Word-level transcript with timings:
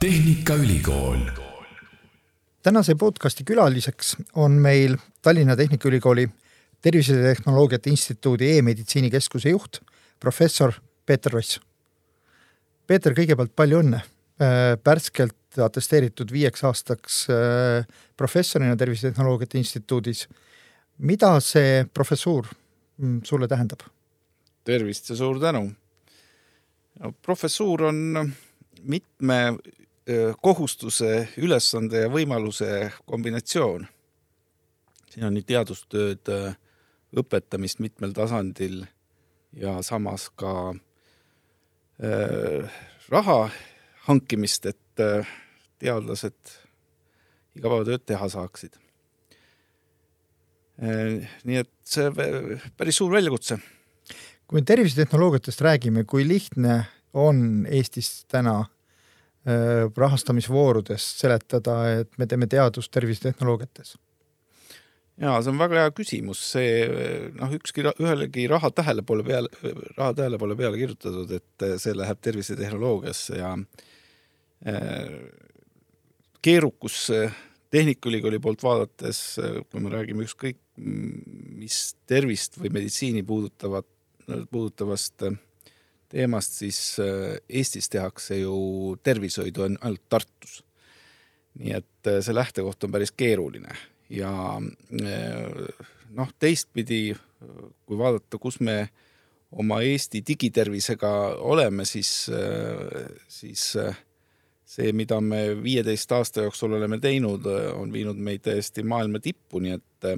Tehnikaülikool. 0.00 1.18
tänase 2.62 2.94
podcasti 2.94 3.44
külaliseks 3.44 4.16
on 4.34 4.50
meil 4.50 4.96
Tallinna 5.22 5.56
Tehnikaülikooli 5.56 6.28
Tervisetehnoloogiate 6.82 7.90
Instituudi 7.90 8.48
e-meditsiini 8.56 9.10
keskuse 9.10 9.50
juht, 9.52 9.82
professor 10.20 10.72
Peeter 11.06 11.32
Ross. 11.32 11.60
Peeter, 12.86 13.12
kõigepealt 13.12 13.52
palju 13.52 13.82
õnne, 13.82 14.00
värskelt 14.86 15.60
atesteeritud 15.66 16.32
viieks 16.32 16.64
aastaks 16.64 17.18
äh, 17.28 17.84
professorina 18.16 18.76
Tervisetehnoloogiate 18.76 19.58
Instituudis. 19.58 20.28
mida 20.98 21.40
see 21.40 21.84
professuur 21.94 22.48
mm, 22.96 23.20
sulle 23.24 23.48
tähendab? 23.48 23.84
tervist 24.64 25.10
ja 25.10 25.16
suur 25.16 25.40
tänu. 25.40 25.72
professuur 27.22 27.82
on 27.82 28.32
mitme 28.82 29.58
kohustuse, 30.42 31.28
ülesande 31.40 32.04
ja 32.04 32.10
võimaluse 32.12 32.90
kombinatsioon. 33.08 33.86
siin 35.10 35.26
on 35.26 35.34
nii 35.34 35.46
teadustööd, 35.46 36.30
õpetamist 37.16 37.80
mitmel 37.82 38.12
tasandil 38.14 38.84
ja 39.56 39.82
samas 39.82 40.28
ka 40.38 40.74
äh, 42.02 42.70
raha 43.08 43.50
hankimist, 44.06 44.66
et 44.66 45.02
äh, 45.02 45.26
teadlased 45.78 46.54
igapäevatööd 47.58 48.06
teha 48.06 48.28
saaksid 48.30 48.78
äh,. 50.78 51.26
nii 51.44 51.58
et 51.64 51.72
see 51.84 52.10
päris 52.78 53.02
suur 53.02 53.12
väljakutse 53.12 53.58
kui 54.50 54.58
me 54.58 54.66
tervisetehnoloogiatest 54.66 55.60
räägime, 55.62 56.02
kui 56.10 56.24
lihtne 56.26 56.80
on 57.14 57.68
Eestis 57.70 58.24
täna 58.26 58.64
äh, 59.46 59.88
rahastamisvoorudes 59.96 61.06
seletada, 61.20 61.80
et 62.00 62.16
me 62.18 62.28
teeme 62.30 62.48
teadust 62.50 62.92
tervisetehnoloogiates? 62.94 63.96
jaa, 65.20 65.36
see 65.44 65.52
on 65.52 65.60
väga 65.60 65.82
hea 65.82 65.92
küsimus, 65.92 66.40
see 66.54 66.86
noh, 67.36 67.52
ükski, 67.58 67.84
ühelegi 67.90 68.46
raha 68.48 68.70
tähelepanu 68.72 69.26
peale, 69.26 69.50
raha 69.98 70.14
tähelepanu 70.16 70.56
peale 70.56 70.80
kirjutatud, 70.80 71.34
et 71.36 71.66
see 71.82 71.92
läheb 71.96 72.22
tervisetehnoloogiasse 72.24 73.40
ja 73.42 73.52
äh, 74.66 75.14
keerukus 76.40 77.06
Tehnikaülikooli 77.70 78.40
poolt 78.42 78.64
vaadates, 78.66 79.18
kui 79.70 79.82
me 79.84 79.92
räägime 79.92 80.24
ükskõik 80.24 80.56
mis 80.80 81.76
tervist 82.10 82.56
või 82.58 82.72
meditsiini 82.80 83.22
puudutavat 83.26 83.86
puudutavast 84.50 85.22
äh, 85.26 85.38
teemast, 86.10 86.58
siis 86.62 86.80
äh, 87.02 87.38
Eestis 87.48 87.88
tehakse 87.92 88.40
ju 88.40 88.96
tervishoidu 89.02 89.66
ainult 89.66 90.02
Tartus. 90.08 90.60
nii 91.60 91.72
et 91.74 92.06
äh, 92.06 92.20
see 92.22 92.34
lähtekoht 92.34 92.84
on 92.84 92.92
päris 92.94 93.12
keeruline 93.12 93.74
ja 94.10 94.32
noh, 96.10 96.30
teistpidi, 96.38 97.14
kui 97.86 97.98
vaadata, 97.98 98.38
kus 98.42 98.58
me 98.60 98.88
oma 99.50 99.80
Eesti 99.86 100.22
digitervisega 100.26 101.10
oleme, 101.46 101.84
siis, 101.86 102.30
siis 103.28 103.62
see, 104.66 104.90
mida 104.94 105.20
me 105.22 105.40
viieteist 105.62 106.12
aasta 106.14 106.42
jooksul 106.46 106.74
oleme 106.78 106.98
teinud, 107.02 107.46
on 107.74 107.92
viinud 107.94 108.18
meid 108.18 108.42
täiesti 108.46 108.82
maailma 108.82 109.22
tippu, 109.22 109.62
nii 109.62 109.78
et 109.78 110.10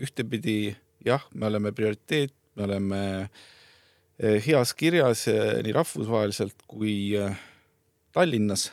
ühtepidi 0.00 0.58
jah, 1.04 1.24
me 1.34 1.46
oleme 1.46 1.72
prioriteet, 1.72 2.32
me 2.56 2.66
oleme 2.66 3.00
eh, 3.22 3.28
heas 4.20 4.74
kirjas 4.76 5.24
eh, 5.32 5.60
nii 5.64 5.74
rahvusvaheliselt 5.74 6.66
kui 6.68 7.16
eh, 7.16 7.36
Tallinnas. 8.12 8.70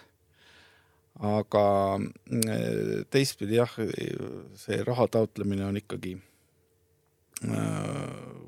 aga 1.18 1.62
teistpidi 3.10 3.56
jah, 3.58 3.72
see 4.54 4.76
raha 4.86 5.08
taotlemine 5.10 5.64
on 5.66 5.80
ikkagi 5.80 6.12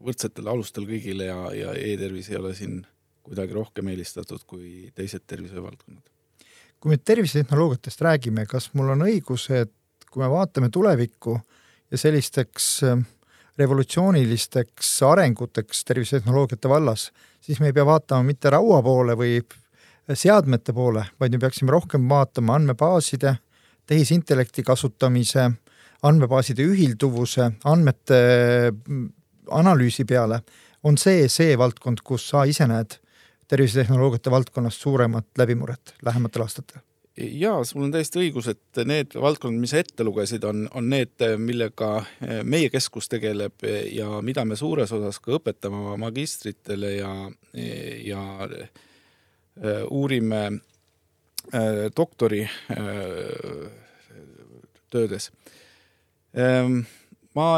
võrdsetel 0.06 0.52
alustel 0.54 0.86
kõigile 0.86 1.32
ja, 1.32 1.40
ja 1.58 1.74
e-tervis 1.74 2.30
ei 2.30 2.38
ole 2.38 2.52
siin 2.54 2.84
kuidagi 3.26 3.58
rohkem 3.58 3.90
eelistatud 3.90 4.46
kui 4.46 4.92
teised 4.94 5.26
tervishoiuvaldkonnad. 5.26 6.06
kui 6.80 6.94
me 6.94 6.98
tervisetehnoloogiatest 7.02 8.06
räägime, 8.06 8.46
kas 8.46 8.70
mul 8.78 8.94
on 8.94 9.02
õigus, 9.08 9.50
et 9.50 9.74
kui 10.12 10.22
me 10.22 10.30
vaatame 10.30 10.70
tulevikku 10.70 11.40
ja 11.90 11.98
sellisteks 11.98 12.70
äh, 12.86 13.02
revolutsioonilisteks 13.60 14.92
arenguteks 15.04 15.84
tervisetehnoloogiate 15.86 16.70
vallas, 16.70 17.10
siis 17.42 17.60
me 17.60 17.70
ei 17.70 17.76
pea 17.76 17.86
vaatama 17.86 18.24
mitte 18.24 18.52
raua 18.54 18.82
poole 18.84 19.16
või 19.20 19.40
seadmete 20.14 20.74
poole, 20.74 21.06
vaid 21.20 21.36
me 21.36 21.42
peaksime 21.44 21.72
rohkem 21.72 22.08
vaatama 22.10 22.56
andmebaaside, 22.60 23.36
tehisintellekti 23.90 24.64
kasutamise, 24.64 25.50
andmebaaside 26.06 26.66
ühilduvuse, 26.66 27.52
andmete 27.66 28.20
mm, 28.72 29.08
analüüsi 29.60 30.06
peale, 30.10 30.42
on 30.84 30.98
see 30.98 31.28
see 31.30 31.58
valdkond, 31.60 32.04
kus 32.06 32.30
sa 32.32 32.46
ise 32.48 32.68
näed 32.70 33.00
tervisetehnoloogiate 33.50 34.32
valdkonnas 34.32 34.78
suuremat 34.82 35.28
läbimurret 35.38 35.96
lähematel 36.06 36.46
aastatel? 36.46 36.89
Jaa, 37.20 37.64
sul 37.64 37.84
on 37.86 37.92
täiesti 37.94 38.22
õigus, 38.24 38.48
et 38.52 38.82
need 38.88 39.16
valdkonnad, 39.20 39.62
mis 39.62 39.74
sa 39.74 39.82
ette 39.82 40.06
lugesid, 40.06 40.44
on, 40.48 40.66
on 40.78 40.90
need, 40.92 41.16
millega 41.42 41.92
eh, 42.24 42.42
meie 42.44 42.70
keskus 42.74 43.10
tegeleb 43.12 43.66
ja 43.94 44.22
mida 44.26 44.46
me 44.48 44.58
suures 44.60 44.92
osas 44.96 45.20
ka 45.24 45.36
õpetame 45.40 45.80
oma 45.82 45.98
magistritele 46.06 46.94
ja, 46.98 47.14
ja 48.06 48.24
eh, 48.50 49.84
uurime 49.90 50.44
eh, 50.50 51.86
doktori 51.96 52.44
töödes. 54.90 55.30
Ehm, 56.34 56.82
ma 57.38 57.50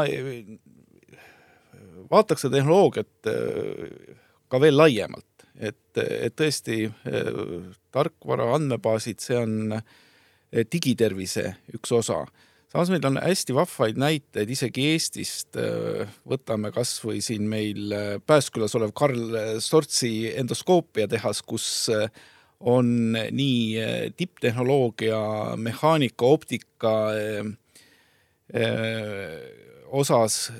vaataks 2.12 2.44
seda 2.44 2.58
tehnoloogiat 2.58 3.30
ka 4.52 4.60
veel 4.60 4.76
laiemalt 4.76 5.31
et, 5.60 5.98
et 5.98 6.34
tõesti 6.36 6.86
tarkvara, 7.92 8.48
andmebaasid, 8.56 9.20
see 9.22 9.38
on 9.38 9.76
digitervise 10.72 11.54
üks 11.76 11.92
osa. 11.96 12.24
samas 12.72 12.90
meil 12.92 13.06
on 13.08 13.18
hästi 13.20 13.54
vahvaid 13.56 14.00
näiteid 14.00 14.50
isegi 14.50 14.86
Eestist, 14.92 15.56
võtame 16.28 16.72
kas 16.72 16.98
või 17.04 17.22
siin 17.24 17.48
meil 17.48 17.92
Pääskülas 18.26 18.74
olev 18.76 18.92
Karl 18.96 19.36
Stortsi 19.60 20.32
endoskoopiatehas, 20.36 21.42
kus 21.42 21.88
on 22.60 23.12
nii 23.12 24.12
tipptehnoloogia, 24.16 25.22
mehaanika, 25.56 26.26
optika 26.26 26.92
osas 29.92 30.52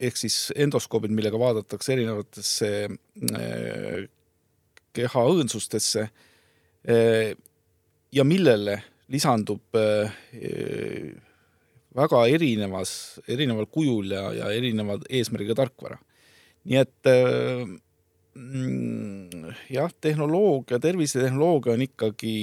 ehk 0.00 0.16
siis 0.16 0.36
endoskoobid, 0.56 1.12
millega 1.14 1.38
vaadatakse 1.40 1.92
erinevatesse 1.94 2.70
äh, 2.88 4.04
keha 4.96 5.24
õõnsustesse 5.32 6.06
äh, 6.06 7.32
ja 8.12 8.24
millele 8.26 8.80
lisandub 9.10 9.78
äh, 9.78 10.12
väga 11.96 12.22
erinevas, 12.30 12.92
erineval 13.28 13.66
kujul 13.66 14.14
ja, 14.14 14.28
ja 14.36 14.52
erineva 14.54 14.98
eesmärgiga 15.10 15.54
tarkvara. 15.58 15.98
nii 16.70 16.78
et 16.78 17.08
mm, 18.36 19.52
jah, 19.74 19.90
tehnoloogia, 20.00 20.78
tervisetehnoloogia 20.78 21.74
on 21.74 21.82
ikkagi 21.88 22.36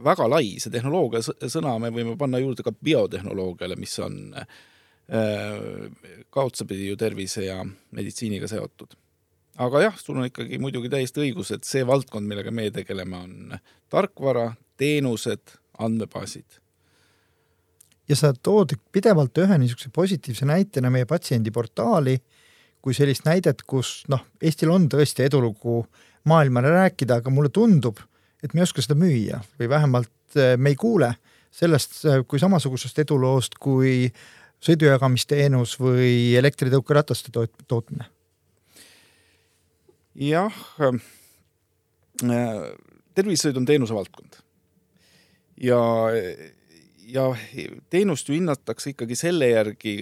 väga 0.00 0.28
lai, 0.30 0.56
see 0.62 0.72
tehnoloogia 0.72 1.20
sõna 1.52 1.74
me 1.80 1.90
võime 1.92 2.16
panna 2.18 2.40
juurde 2.40 2.64
ka 2.64 2.72
biotehnoloogiale, 2.72 3.76
mis 3.80 3.98
on 4.00 4.32
äh, 4.38 4.46
Äh, 5.12 5.90
ka 6.32 6.42
otsapidi 6.48 6.86
ju 6.88 6.96
tervise 6.96 7.42
ja 7.44 7.58
meditsiiniga 7.90 8.48
seotud. 8.48 8.94
aga 9.60 9.82
jah, 9.82 9.98
sul 10.00 10.16
on 10.16 10.24
ikkagi 10.30 10.56
muidugi 10.56 10.88
täiesti 10.88 11.20
õigus, 11.20 11.50
et 11.52 11.68
see 11.68 11.82
valdkond, 11.84 12.24
millega 12.24 12.48
meie 12.48 12.70
tegeleme, 12.72 13.18
on 13.18 13.58
tarkvara, 13.92 14.54
teenused, 14.80 15.52
andmebaasid. 15.84 16.56
ja 18.08 18.16
sa 18.16 18.32
tood 18.32 18.72
pidevalt 18.92 19.36
ühe 19.44 19.60
niisuguse 19.60 19.92
positiivse 19.92 20.48
näitena 20.48 20.88
meie 20.90 21.04
patsiendiportaali 21.04 22.16
kui 22.80 22.96
sellist 22.96 23.28
näidet, 23.28 23.66
kus 23.68 24.06
noh, 24.08 24.24
Eestil 24.40 24.72
on 24.72 24.88
tõesti 24.88 25.28
edulugu 25.28 25.82
maailmale 26.24 26.72
rääkida, 26.72 27.20
aga 27.20 27.30
mulle 27.30 27.52
tundub, 27.52 28.00
et 28.42 28.54
me 28.54 28.62
ei 28.62 28.70
oska 28.70 28.80
seda 28.80 28.96
müüa 28.96 29.44
või 29.60 29.68
vähemalt 29.76 30.40
äh, 30.40 30.56
me 30.56 30.72
ei 30.72 30.80
kuule 30.80 31.18
sellest 31.52 32.06
äh, 32.06 32.22
kui 32.24 32.40
samasugusest 32.40 33.04
eduloost, 33.04 33.60
kui 33.60 34.06
äh, 34.08 34.30
sõidujagamisteenus 34.62 35.76
või 35.80 36.34
elektritõukerataste 36.38 37.32
toot-, 37.34 37.64
tootmine? 37.68 38.08
jah 40.14 40.54
äh,, 40.84 41.02
tervishoid 43.14 43.56
on 43.56 43.66
teenuse 43.68 43.94
valdkond. 43.96 44.38
ja, 45.56 45.80
ja 47.08 47.26
teenust 47.90 48.28
ju 48.28 48.36
hinnatakse 48.36 48.92
ikkagi 48.92 49.16
selle 49.18 49.48
järgi, 49.52 49.96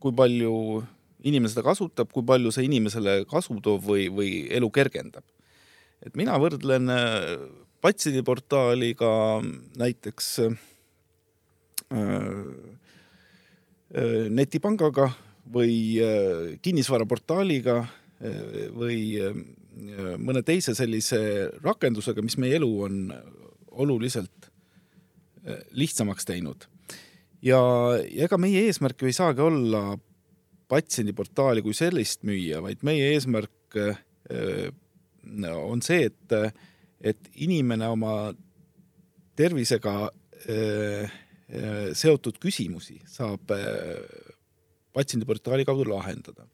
kui 0.00 0.14
palju 0.16 0.54
inimene 1.26 1.50
seda 1.52 1.64
kasutab, 1.66 2.08
kui 2.12 2.24
palju 2.24 2.52
see 2.54 2.64
inimesele 2.68 3.24
kasu 3.28 3.58
toob 3.64 3.84
või, 3.84 4.08
või 4.12 4.30
elu 4.56 4.70
kergendab. 4.72 5.24
et 6.04 6.16
mina 6.16 6.38
võrdlen 6.40 6.88
patsiendiportaaliga 7.80 9.12
näiteks 9.80 10.34
netipangaga 14.30 15.08
või 15.50 15.98
kinnisvaraportaaliga 16.62 17.80
või 18.76 19.00
mõne 20.20 20.42
teise 20.46 20.76
sellise 20.78 21.48
rakendusega, 21.64 22.22
mis 22.22 22.36
meie 22.38 22.58
elu 22.60 22.68
on 22.86 23.00
oluliselt 23.82 24.50
lihtsamaks 25.72 26.28
teinud. 26.28 26.68
ja, 27.42 27.58
ja 28.04 28.28
ega 28.28 28.38
meie 28.38 28.66
eesmärk 28.68 29.02
ju 29.02 29.10
ei 29.10 29.16
saagi 29.16 29.40
olla 29.42 29.98
patsiendiportaali 30.70 31.62
kui 31.64 31.74
sellist 31.74 32.22
müüa, 32.28 32.60
vaid 32.62 32.84
meie 32.86 33.10
eesmärk 33.14 33.78
on 35.56 35.82
see, 35.82 36.10
et, 36.10 36.34
et 37.00 37.30
inimene 37.42 37.88
oma 37.90 38.14
tervisega 39.36 39.94
seotud 41.98 42.36
küsimusi 42.38 43.00
saab 43.10 43.50
patsiendiportaali 44.94 45.64
kaudu 45.66 45.88
lahendada 45.90 46.46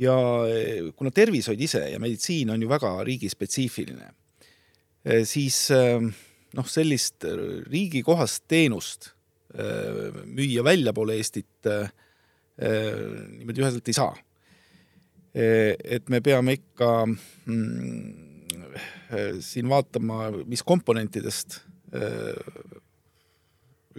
ja 0.00 0.14
eh, 0.50 0.90
kuna 0.96 1.12
tervishoid 1.14 1.60
ise 1.60 1.82
ja 1.92 2.00
meditsiin 2.02 2.50
on 2.50 2.62
ju 2.62 2.68
väga 2.70 2.92
riigispetsiifiline, 3.06 4.10
siis 5.28 5.58
eh, 5.74 6.00
noh, 6.54 6.70
sellist 6.70 7.26
riigikohast 7.70 8.46
teenust 8.48 9.12
müüa 9.54 10.64
väljapoole 10.66 11.14
Eestit 11.14 11.68
niimoodi 11.68 13.62
üheselt 13.62 13.86
ei 13.86 13.94
saa. 13.94 14.16
et 15.34 16.10
me 16.10 16.18
peame 16.26 16.56
ikka 16.56 16.88
mm, 17.06 18.48
siin 19.38 19.70
vaatama, 19.70 20.32
mis 20.50 20.64
komponentidest 20.66 21.60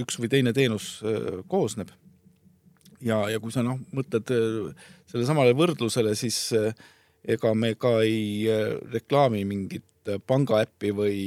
üks 0.02 0.20
või 0.20 0.30
teine 0.32 0.54
teenus 0.56 1.00
koosneb. 1.48 1.94
Ja, 3.04 3.26
ja 3.30 3.40
kui 3.42 3.54
sa 3.54 3.64
noh, 3.66 3.80
mõtled 3.96 4.32
äh, 4.34 4.88
sellesamale 5.12 5.56
võrdlusele, 5.58 6.16
siis 6.18 6.38
äh, 6.58 6.72
ega 7.36 7.52
me 7.58 7.74
ka 7.80 8.00
ei 8.06 8.48
äh, 8.50 8.76
reklaami 8.94 9.44
mingit 9.48 9.86
pangaäppi 10.30 10.92
või, 10.94 11.22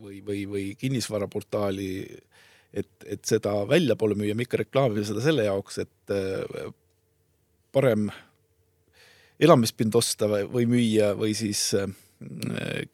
või, 0.00 0.22
või, 0.24 0.38
või 0.48 0.62
kinnisvaraportaali, 0.80 1.88
et, 2.72 2.92
et 3.04 3.20
seda 3.28 3.52
väljapoole 3.68 4.16
müüa, 4.16 4.32
me 4.32 4.46
ikka 4.46 4.62
reklaamime 4.62 5.04
seda 5.04 5.20
selle 5.20 5.44
jaoks, 5.44 5.76
et 5.84 6.14
parem 7.76 8.06
elamispind 9.36 9.98
osta 10.00 10.30
või 10.48 10.64
müüa 10.72 11.10
või 11.20 11.36
siis 11.36 11.66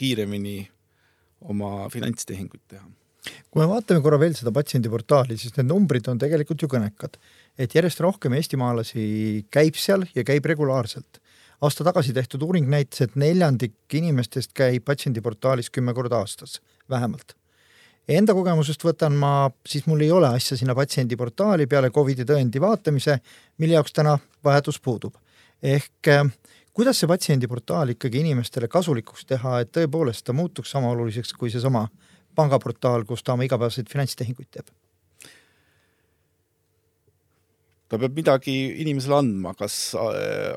kiiremini 0.03 0.57
oma 1.55 1.87
finantstehinguid 1.95 2.67
teha 2.75 2.91
kui 3.23 3.63
me 3.63 3.69
vaatame 3.71 4.03
korra 4.03 4.19
veel 4.19 4.35
seda 4.35 4.51
patsiendiportaali, 4.55 5.37
siis 5.39 5.55
need 5.57 5.69
numbrid 5.71 6.09
on 6.11 6.19
tegelikult 6.19 6.65
ju 6.65 6.69
kõnekad 6.73 7.19
et 7.59 7.75
järjest 7.77 8.01
rohkem 8.01 8.37
eestimaalasi 8.39 9.05
käib 9.53 9.77
seal 9.77 10.07
ja 10.15 10.25
käib 10.25 10.47
regulaarselt. 10.49 11.21
aasta 11.63 11.85
tagasi 11.85 12.13
tehtud 12.13 12.43
uuring 12.43 12.67
näitas, 12.69 13.01
et 13.01 13.13
neljandik 13.17 13.95
inimestest 13.95 14.51
käib 14.53 14.83
patsiendiportaalis 14.85 15.71
kümme 15.71 15.95
korda 15.95 16.19
aastas, 16.19 16.61
vähemalt. 16.91 17.37
Enda 18.09 18.35
kogemusest 18.35 18.83
võtan 18.83 19.15
ma, 19.15 19.51
siis 19.69 19.87
mul 19.87 20.01
ei 20.03 20.11
ole 20.11 20.33
asja 20.35 20.57
sinna 20.59 20.75
patsiendiportaali 20.75 21.69
peale 21.71 21.91
Covidi 21.91 22.25
tõendi 22.27 22.61
vaatamise, 22.61 23.21
mille 23.59 23.79
jaoks 23.79 23.93
täna 23.93 24.19
vajadus 24.45 24.81
puudub. 24.81 25.15
ehk 25.63 26.09
eh, 26.09 26.25
kuidas 26.73 26.99
see 26.99 27.07
patsiendiportaal 27.07 27.95
ikkagi 27.95 28.21
inimestele 28.21 28.69
kasulikuks 28.69 29.25
teha, 29.25 29.61
et 29.61 29.71
tõepoolest 29.71 30.25
ta 30.25 30.33
muutuks 30.33 30.71
sama 30.71 30.91
oluliseks 30.91 31.33
kui 31.33 31.51
seesama 31.51 31.89
pangaportaal, 32.35 33.05
kus 33.09 33.23
ta 33.23 33.37
oma 33.37 33.47
igapäevaseid 33.49 33.91
finantstehinguid 33.91 34.51
teeb? 34.51 34.73
ta 37.93 37.99
peab 38.01 38.15
midagi 38.17 38.55
inimesele 38.81 39.19
andma, 39.21 39.53
kas 39.53 39.93
äh, 40.01 40.57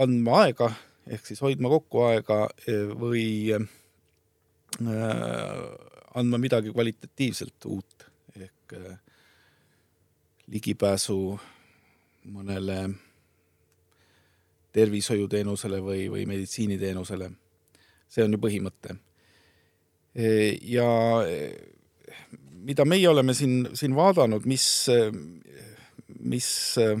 andma 0.00 0.38
aega 0.46 0.70
ehk 1.12 1.26
siis 1.28 1.42
hoidma 1.44 1.68
kokku 1.68 2.06
aega 2.06 2.46
äh, 2.48 2.86
või 2.96 3.52
äh, 3.52 3.66
andma 6.16 6.40
midagi 6.40 6.72
kvalitatiivselt 6.72 7.68
uut 7.68 8.08
ehk 8.40 8.72
ligipääsu 10.48 11.18
mõnele 12.32 12.78
tervishoiuteenusele 14.72 15.78
või, 15.84 16.08
või 16.08 16.24
meditsiiniteenusele. 16.26 17.30
see 18.08 18.24
on 18.24 18.32
ju 18.32 18.38
põhimõte. 18.40 18.96
Ja 20.14 20.88
mida 22.62 22.84
meie 22.84 23.08
oleme 23.08 23.34
siin, 23.34 23.68
siin 23.74 23.94
vaadanud, 23.96 24.44
mis 24.46 24.66
mis 26.22 26.48
äh, 26.78 27.00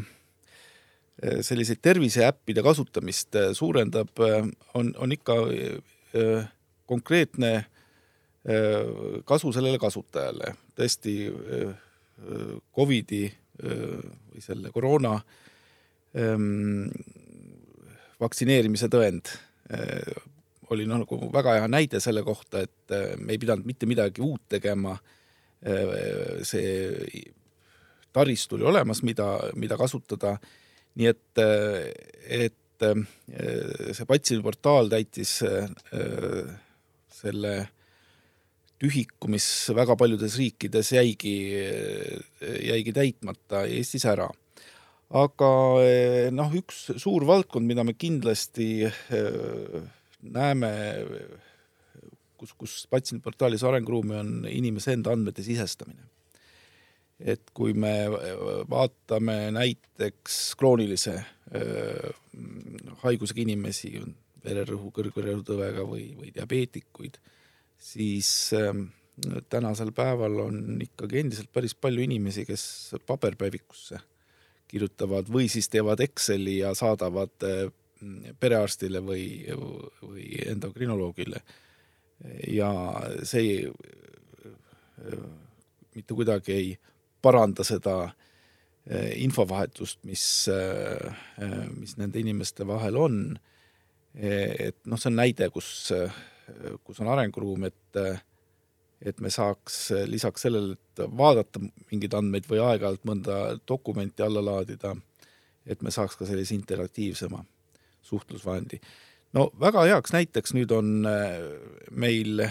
selliseid 1.40 1.78
terviseäppide 1.82 2.62
kasutamist 2.64 3.36
suurendab, 3.52 4.18
on, 4.74 4.94
on 4.98 5.12
ikka 5.12 5.36
konkreetne 6.86 7.52
kasu 9.24 9.52
sellele 9.54 9.78
kasutajale. 9.78 10.54
tõesti, 10.74 11.14
Covidi 12.74 13.28
või 13.62 14.42
selle 14.42 14.70
koroona 14.74 15.14
vaktsineerimise 18.20 18.90
tõend 18.90 19.30
oli 20.72 20.86
noh, 20.88 21.02
nagu 21.04 21.18
väga 21.32 21.58
hea 21.60 21.68
näide 21.70 22.00
selle 22.02 22.24
kohta, 22.26 22.64
et 22.64 22.96
me 23.20 23.34
ei 23.34 23.40
pidanud 23.40 23.68
mitte 23.68 23.88
midagi 23.88 24.24
uut 24.24 24.48
tegema. 24.56 24.96
see 26.42 27.22
taristu 28.12 28.56
oli 28.56 28.64
olemas, 28.66 29.02
mida, 29.06 29.28
mida 29.54 29.76
kasutada. 29.78 30.36
nii 30.94 31.06
et, 31.08 31.38
et 32.28 32.84
see 33.94 34.08
patsiendiportaal 34.08 34.90
täitis 34.92 35.38
selle 37.22 37.52
tühiku, 38.82 39.30
mis 39.30 39.46
väga 39.70 39.96
paljudes 39.96 40.36
riikides 40.40 40.92
jäigi, 40.96 41.36
jäigi 42.42 42.94
täitmata 42.96 43.64
Eestis 43.70 44.06
ära. 44.10 44.28
aga 45.12 45.48
noh, 46.32 46.54
üks 46.56 46.86
suur 46.96 47.26
valdkond, 47.28 47.68
mida 47.68 47.84
me 47.84 47.94
kindlasti 47.94 48.88
näeme, 50.22 50.70
kus, 52.38 52.54
kus 52.58 52.74
patsiendiportaalis 52.90 53.64
arenguruumi 53.66 54.16
on 54.18 54.32
inimese 54.50 54.96
enda 54.96 55.12
andmete 55.14 55.44
sisestamine. 55.46 56.08
Et 57.22 57.52
kui 57.54 57.74
me 57.78 58.08
vaatame 58.70 59.52
näiteks 59.54 60.56
kroonilise 60.58 61.14
äh, 61.20 62.08
haigusega 63.04 63.44
inimesi, 63.44 63.92
vererõhu, 64.42 64.90
kõrgvererõhutõvega 64.96 65.84
või, 65.86 66.08
või 66.18 66.32
diabeetikuid, 66.34 67.20
siis 67.78 68.32
äh, 68.58 68.72
tänasel 69.52 69.92
päeval 69.94 70.40
on 70.48 70.82
ikkagi 70.82 71.20
endiselt 71.22 71.52
päris 71.54 71.76
palju 71.78 72.02
inimesi, 72.02 72.46
kes 72.48 72.64
paberpäevikusse 73.06 74.00
kirjutavad 74.72 75.28
või 75.30 75.50
siis 75.52 75.68
teevad 75.70 76.00
Exceli 76.02 76.58
ja 76.62 76.72
saadavad 76.74 77.46
äh, 77.46 77.68
perearstile 78.40 79.02
või, 79.04 79.26
või 80.02 80.26
endokrinoloogile. 80.46 81.42
ja 82.48 82.70
see 83.26 83.66
äh, 83.66 85.22
mitte 85.94 86.14
kuidagi 86.14 86.52
ei 86.52 86.68
paranda 87.22 87.64
seda 87.66 87.96
eh, 88.86 89.12
infovahetust, 89.22 90.00
mis, 90.08 90.24
eh, 90.48 91.12
mis 91.76 91.96
nende 92.00 92.20
inimeste 92.20 92.66
vahel 92.66 92.96
on. 92.96 93.18
et 94.14 94.76
noh, 94.84 95.00
see 95.00 95.08
on 95.08 95.14
näide, 95.16 95.46
kus, 95.48 95.88
kus 96.84 96.98
on 97.00 97.08
arenguruum, 97.08 97.62
et, 97.64 98.00
et 99.00 99.20
me 99.24 99.30
saaks 99.32 99.78
lisaks 100.04 100.44
sellele, 100.44 100.76
et 100.76 101.00
vaadata 101.16 101.62
mingeid 101.62 102.12
andmeid 102.18 102.48
või 102.50 102.60
aeg-ajalt 102.60 103.06
mõnda 103.08 103.38
dokumenti 103.68 104.24
alla 104.26 104.42
laadida, 104.44 104.92
et 105.64 105.80
me 105.80 105.94
saaks 105.94 106.18
ka 106.20 106.28
sellise 106.28 106.52
interaktiivsema 106.58 107.40
suhtlusvahendi. 108.02 108.80
no 109.32 109.50
väga 109.60 109.86
heaks 109.88 110.12
näiteks 110.12 110.54
nüüd 110.54 110.72
on 110.76 111.06
meil 111.90 112.42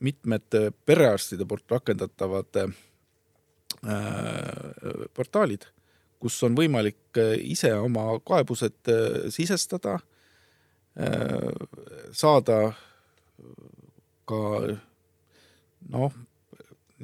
mitmed 0.00 0.74
perearstide 0.86 1.46
poolt 1.48 1.70
rakendatavad 1.70 2.56
äh, 2.60 2.74
portaalid, 5.14 5.66
kus 6.20 6.36
on 6.46 6.56
võimalik 6.58 7.20
äh, 7.20 7.34
ise 7.54 7.72
oma 7.80 8.18
kaebused 8.26 8.92
äh, 8.92 9.30
sisestada, 9.32 9.98
saada 12.16 12.72
ka 14.24 14.38
noh, 15.92 16.14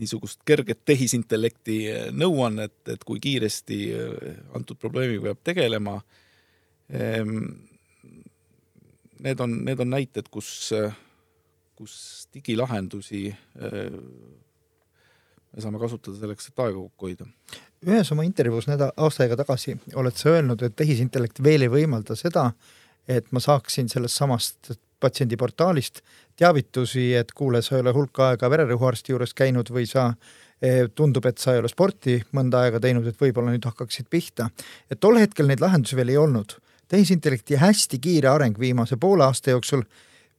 niisugust 0.00 0.40
kerget 0.48 0.80
tehisintellekti 0.88 1.76
nõuannet, 2.16 2.78
et 2.88 3.04
kui 3.04 3.20
kiiresti 3.20 3.78
antud 4.56 4.80
probleemiga 4.80 5.26
peab 5.26 5.42
tegelema. 5.44 5.98
Ehm, 6.90 7.38
need 9.22 9.40
on, 9.40 9.58
need 9.64 9.80
on 9.80 9.92
näited, 9.94 10.28
kus, 10.30 10.72
kus 11.78 11.94
digilahendusi 12.34 13.28
me 15.52 15.62
saame 15.62 15.80
kasutada 15.80 16.16
selleks, 16.16 16.48
et 16.48 16.62
aega 16.64 16.78
kokku 16.78 17.08
hoida. 17.08 17.26
ühes 17.86 18.12
oma 18.14 18.24
intervjuus 18.26 18.68
nädal, 18.70 18.92
aasta 18.96 19.24
aega 19.24 19.36
tagasi 19.42 19.74
oled 20.00 20.16
sa 20.16 20.32
öelnud, 20.36 20.62
et 20.62 20.76
tehisintellekt 20.78 21.42
veel 21.44 21.66
ei 21.66 21.72
võimalda 21.72 22.16
seda, 22.18 22.50
et 23.08 23.28
ma 23.32 23.42
saaksin 23.42 23.90
sellest 23.92 24.20
samast 24.20 24.72
patsiendiportaalist 25.02 26.00
teavitusi, 26.38 27.10
et 27.18 27.32
kuule, 27.36 27.62
sa 27.62 27.76
ei 27.76 27.84
ole 27.84 27.92
hulk 27.96 28.22
aega 28.22 28.50
vererõhuarsti 28.52 29.12
juures 29.12 29.34
käinud 29.34 29.72
või 29.74 29.84
sa 29.90 30.12
eh, 30.62 30.86
tundub, 30.94 31.26
et 31.26 31.42
sa 31.42 31.56
ei 31.56 31.62
ole 31.62 31.70
sporti 31.72 32.20
mõnda 32.38 32.62
aega 32.64 32.80
teinud, 32.80 33.08
et 33.10 33.18
võib-olla 33.20 33.52
nüüd 33.52 33.66
hakkaksid 33.66 34.08
pihta. 34.10 34.48
et 34.90 35.00
tol 35.00 35.18
hetkel 35.18 35.50
neid 35.50 35.60
lahendusi 35.60 35.98
veel 35.98 36.14
ei 36.14 36.20
olnud. 36.22 36.56
Tehisintellekti 36.92 37.56
hästi 37.56 37.98
kiire 37.98 38.28
areng 38.28 38.58
viimase 38.60 38.98
poole 39.00 39.24
aasta 39.24 39.54
jooksul 39.54 39.86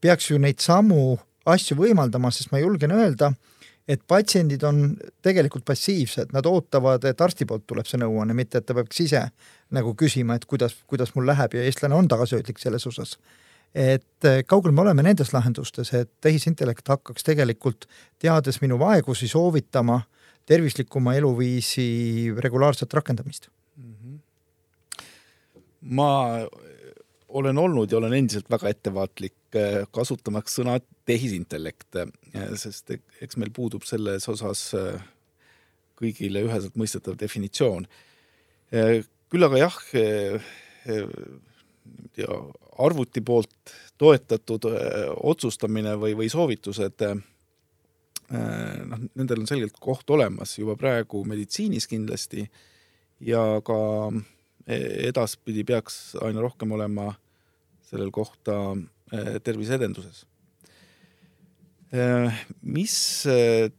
peaks 0.02 0.30
ju 0.30 0.38
neid 0.38 0.62
samu 0.62 1.18
asju 1.50 1.78
võimaldama, 1.80 2.32
sest 2.32 2.52
ma 2.54 2.62
julgen 2.62 2.94
öelda, 2.94 3.32
et 3.88 4.04
patsiendid 4.08 4.64
on 4.68 4.84
tegelikult 5.26 5.66
passiivsed, 5.68 6.32
nad 6.36 6.46
ootavad, 6.48 7.04
et 7.10 7.22
arsti 7.22 7.48
poolt 7.50 7.66
tuleb 7.68 7.88
see 7.90 8.00
nõuanne, 8.00 8.36
mitte 8.38 8.62
et 8.62 8.68
ta 8.68 8.76
peaks 8.78 9.02
ise 9.04 9.24
nagu 9.76 9.96
küsima, 10.00 10.38
et 10.38 10.46
kuidas, 10.48 10.76
kuidas 10.88 11.16
mul 11.18 11.28
läheb 11.28 11.58
ja 11.58 11.66
eestlane 11.68 11.98
on 11.98 12.08
tagasihoidlik 12.12 12.62
selles 12.62 12.88
osas. 12.88 13.18
et 13.74 14.26
eh, 14.30 14.44
kaugel 14.46 14.72
me 14.72 14.84
oleme 14.84 15.02
nendes 15.02 15.32
lahendustes, 15.34 15.90
et 15.98 16.10
tehisintellekt 16.22 16.88
hakkaks 16.88 17.26
tegelikult, 17.26 17.88
teades 18.22 18.62
minu 18.62 18.78
vaegusi, 18.78 19.28
soovitama 19.28 20.04
tervislikuma 20.46 21.16
eluviisi 21.18 22.30
regulaarset 22.38 22.94
rakendamist. 22.94 23.50
Ma 25.84 26.10
olen 27.34 27.58
olnud 27.58 27.92
ja 27.92 27.98
olen 27.98 28.14
endiselt 28.14 28.50
väga 28.52 28.70
ettevaatlik 28.70 29.58
eh, 29.58 29.82
kasutamaks 29.92 30.60
sõna 30.60 30.78
tehisintellekt, 31.08 31.96
eh, 31.98 32.52
sest 32.60 32.94
eks 32.94 33.38
meil 33.42 33.52
puudub 33.56 33.86
selles 33.88 34.28
osas 34.30 34.66
eh, 34.78 35.00
kõigile 36.00 36.44
üheselt 36.46 36.76
mõistetav 36.80 37.18
definitsioon. 37.20 37.86
küll 39.30 39.46
aga 39.46 39.58
jah, 39.62 39.76
arvuti 42.82 43.22
poolt 43.22 43.74
toetatud 44.02 44.66
otsustamine 45.22 45.94
või, 46.02 46.16
või 46.18 46.32
soovitused, 46.34 47.06
noh, 48.34 49.06
nendel 49.14 49.44
on 49.44 49.48
selgelt 49.48 49.78
koht 49.80 50.10
olemas 50.10 50.58
juba 50.58 50.76
praegu 50.76 51.22
meditsiinis 51.30 51.88
kindlasti 51.88 52.48
ja 53.22 53.62
ka 53.62 53.80
edaspidi 54.68 55.66
peaks 55.68 56.14
aina 56.24 56.44
rohkem 56.44 56.72
olema 56.72 57.12
sellel 57.90 58.12
kohta 58.16 58.56
äh, 58.74 59.36
terviseedenduses. 59.44 60.24
Äh, 61.94 62.46
mis 62.62 62.96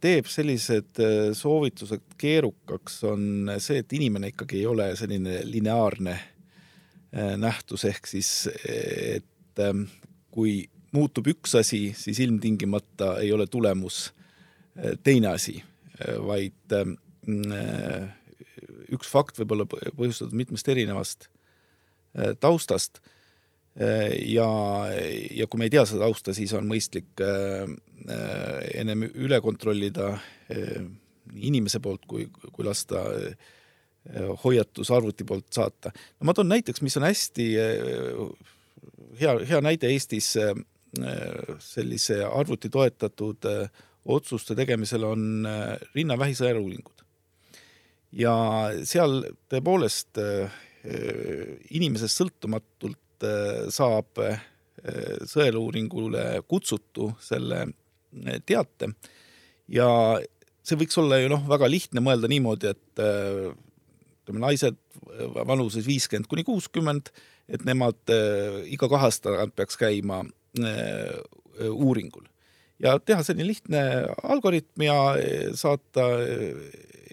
teeb 0.01 0.29
sellised 0.31 1.01
soovitused 1.35 2.15
keerukaks, 2.21 3.01
on 3.09 3.51
see, 3.59 3.81
et 3.83 3.97
inimene 3.97 4.31
ikkagi 4.35 4.61
ei 4.61 4.69
ole 4.71 4.93
selline 4.99 5.41
lineaarne 5.49 6.19
nähtus, 7.39 7.85
ehk 7.87 8.09
siis 8.11 8.49
et 8.51 9.61
kui 10.35 10.65
muutub 10.95 11.29
üks 11.31 11.53
asi, 11.61 11.93
siis 11.95 12.19
ilmtingimata 12.25 13.21
ei 13.23 13.31
ole 13.33 13.47
tulemus 13.47 14.09
teine 15.07 15.31
asi, 15.31 15.61
vaid 16.27 16.75
üks 18.95 19.11
fakt 19.11 19.39
võib 19.41 19.57
olla 19.57 19.67
põhjustatud 19.67 20.37
mitmest 20.39 20.69
erinevast 20.71 21.29
taustast 22.41 23.01
ja, 23.75 24.49
ja 25.35 25.47
kui 25.51 25.59
me 25.59 25.67
ei 25.69 25.73
tea 25.75 25.85
seda 25.89 26.07
tausta, 26.07 26.35
siis 26.37 26.53
on 26.55 26.69
mõistlik 26.71 27.23
äh, 27.23 27.67
äh, 28.07 28.61
ennem 28.81 29.07
üle 29.09 29.41
kontrollida 29.43 30.13
äh, 30.15 30.85
nii 31.35 31.51
inimese 31.51 31.81
poolt 31.83 32.05
kui, 32.07 32.29
kui 32.53 32.67
lasta 32.67 33.03
hoiatus 34.43 34.91
arvuti 34.93 35.25
poolt 35.25 35.49
saata. 35.57 35.89
no 36.21 36.29
ma 36.29 36.35
toon 36.37 36.51
näiteks, 36.51 36.83
mis 36.85 36.97
on 37.01 37.07
hästi 37.07 37.47
hea, 39.17 39.33
hea 39.49 39.61
näide 39.65 39.89
Eestis 39.89 40.35
sellise 41.65 42.19
arvuti 42.29 42.69
toetatud 42.69 43.49
otsuste 44.05 44.55
tegemisel 44.59 45.09
on 45.09 45.49
rinnavähi 45.97 46.37
sõeluuringud. 46.37 47.04
Ja 48.15 48.35
seal 48.87 49.23
tõepoolest 49.51 50.21
inimesest 51.75 52.21
sõltumatult 52.21 53.01
Äh, 53.25 53.67
saab 53.73 54.19
äh, 54.23 54.41
sõeluuringule 55.29 56.43
kutsutu 56.51 57.13
selle 57.23 57.63
äh, 57.65 58.41
teate. 58.47 58.91
Ja 59.71 59.89
see 60.65 60.79
võiks 60.81 60.99
olla 61.01 61.21
ju 61.23 61.31
noh, 61.33 61.45
väga 61.49 61.69
lihtne 61.71 62.03
mõelda 62.05 62.29
niimoodi, 62.31 62.73
et 62.73 63.01
ütleme, 63.01 64.41
naised 64.43 64.77
vanuses 65.49 65.87
viiskümmend 65.87 66.29
kuni 66.29 66.45
kuuskümmend, 66.45 67.11
et 67.49 67.65
nemad 67.69 68.13
iga 68.73 68.89
kahe 68.89 69.09
aasta 69.09 69.31
tagant 69.31 69.55
peaks 69.57 69.77
käima 69.81 70.23
uuringul. 71.69 72.25
Ja 72.81 72.97
teha 73.01 73.25
selline 73.25 73.49
lihtne 73.49 73.83
algoritm 74.25 74.85
ja 74.85 74.97
saata 75.57 76.09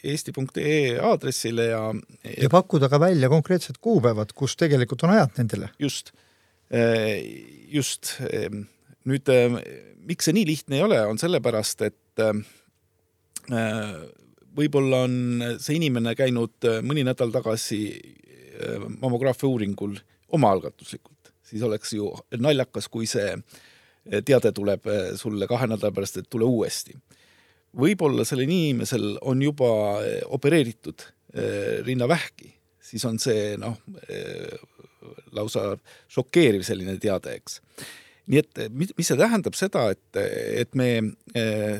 eesti.ee 0.03 0.97
aadressile 1.01 1.67
ja, 1.69 1.81
ja 2.25 2.49
pakkuda 2.51 2.89
ka 2.91 2.99
välja 3.01 3.29
konkreetsed 3.31 3.79
kuupäevad, 3.81 4.33
kus 4.37 4.57
tegelikult 4.59 5.03
on 5.05 5.15
ajad 5.15 5.37
nendele. 5.37 5.69
just, 5.79 6.13
äh, 6.73 7.21
just. 7.71 8.17
Ähm, 8.33 8.65
nüüd 9.05 9.29
ähm, 9.33 9.57
miks 10.05 10.27
see 10.27 10.35
nii 10.37 10.45
lihtne 10.45 10.77
ei 10.77 10.85
ole, 10.85 10.99
on 11.09 11.17
sellepärast, 11.21 11.81
et 11.87 12.21
ähm, 12.21 12.43
äh, 13.49 13.95
võib-olla 14.57 15.05
on 15.07 15.15
see 15.61 15.79
inimene 15.79 16.13
käinud 16.17 16.69
äh, 16.69 16.81
mõni 16.85 17.05
nädal 17.07 17.33
tagasi 17.33 17.83
mammograafia 19.01 19.47
uuringul 19.49 19.95
omaalgatuslikult, 20.37 21.31
siis 21.41 21.63
oleks 21.65 21.95
ju 21.95 22.11
naljakas, 22.37 22.85
kui 22.93 23.07
see 23.09 23.31
teade 24.27 24.51
tuleb 24.53 24.85
sulle 25.17 25.47
kahe 25.49 25.65
nädala 25.71 25.89
pärast, 25.95 26.19
et 26.19 26.27
tule 26.29 26.45
uuesti 26.45 26.93
võib-olla 27.77 28.25
sellel 28.27 28.49
inimesel 28.49 29.15
on 29.27 29.41
juba 29.43 29.71
eh, 30.03 30.19
opereeritud 30.35 31.05
eh, 31.33 31.79
rinnavähki, 31.85 32.51
siis 32.91 33.05
on 33.07 33.19
see 33.21 33.55
noh, 33.61 33.77
eh, 34.07 34.53
lausa 35.35 35.71
šokeeriv 36.11 36.65
selline 36.67 36.97
teade, 37.01 37.37
eks. 37.39 37.61
nii 38.31 38.41
et 38.41 38.59
mis 38.77 39.07
see 39.07 39.17
tähendab 39.17 39.55
seda, 39.57 39.87
et, 39.95 40.19
et 40.61 40.75
me 40.77 40.89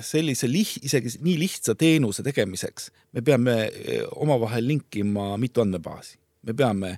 sellise 0.03 0.49
liht-, 0.49 0.79
isegi 0.87 1.13
nii 1.21 1.35
lihtsa 1.37 1.75
teenuse 1.79 2.25
tegemiseks 2.25 2.89
me 3.13 3.21
peame 3.21 3.55
omavahel 4.23 4.65
linkima 4.71 5.35
mitu 5.39 5.61
andmebaasi. 5.61 6.17
me 6.49 6.55
peame 6.57 6.95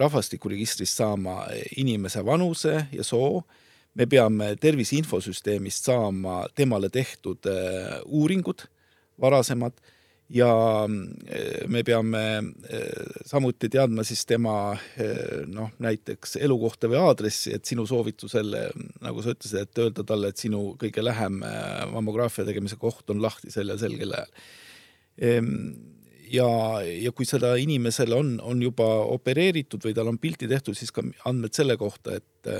rahvastikuregistrist 0.00 0.98
saama 0.98 1.44
inimese 1.78 2.24
vanuse 2.26 2.86
ja 2.92 3.06
soo 3.06 3.44
me 3.98 4.06
peame 4.10 4.54
tervise 4.60 4.98
infosüsteemist 4.98 5.90
saama 5.90 6.44
temale 6.56 6.90
tehtud 6.92 7.46
äh, 7.50 8.00
uuringud, 8.04 8.66
varasemad, 9.20 9.76
ja 10.34 10.50
äh, 10.84 11.62
me 11.70 11.84
peame 11.86 12.24
äh, 12.40 13.14
samuti 13.28 13.70
teadma 13.70 14.04
siis 14.06 14.24
tema 14.26 14.56
noh, 15.50 15.70
näiteks 15.84 16.38
elukohta 16.42 16.90
või 16.90 17.00
aadressi, 17.04 17.54
et 17.54 17.70
sinu 17.70 17.86
soovitusel, 17.88 18.54
nagu 19.04 19.24
sa 19.24 19.34
ütlesid, 19.36 19.62
et 19.62 19.82
öelda 19.86 20.06
talle, 20.06 20.32
et 20.32 20.42
sinu 20.42 20.66
kõige 20.80 21.04
lähem 21.04 21.40
mammograafia 21.94 22.46
tegemise 22.48 22.80
koht 22.80 23.10
on 23.14 23.22
lahti 23.22 23.54
sel 23.54 23.70
ja 23.70 23.78
sel 23.80 23.98
kellaajal 24.00 24.30
ehm, 25.22 25.58
ja, 26.34 26.48
ja 26.82 27.12
kui 27.14 27.26
seda 27.28 27.54
inimesele 27.60 28.16
on, 28.16 28.34
on 28.44 28.60
juba 28.62 28.86
opereeritud 29.14 29.84
või 29.84 29.94
tal 29.96 30.10
on 30.10 30.18
pilti 30.20 30.48
tehtud, 30.50 30.76
siis 30.78 30.92
ka 30.94 31.04
andmed 31.28 31.54
selle 31.56 31.76
kohta, 31.80 32.18
et, 32.18 32.50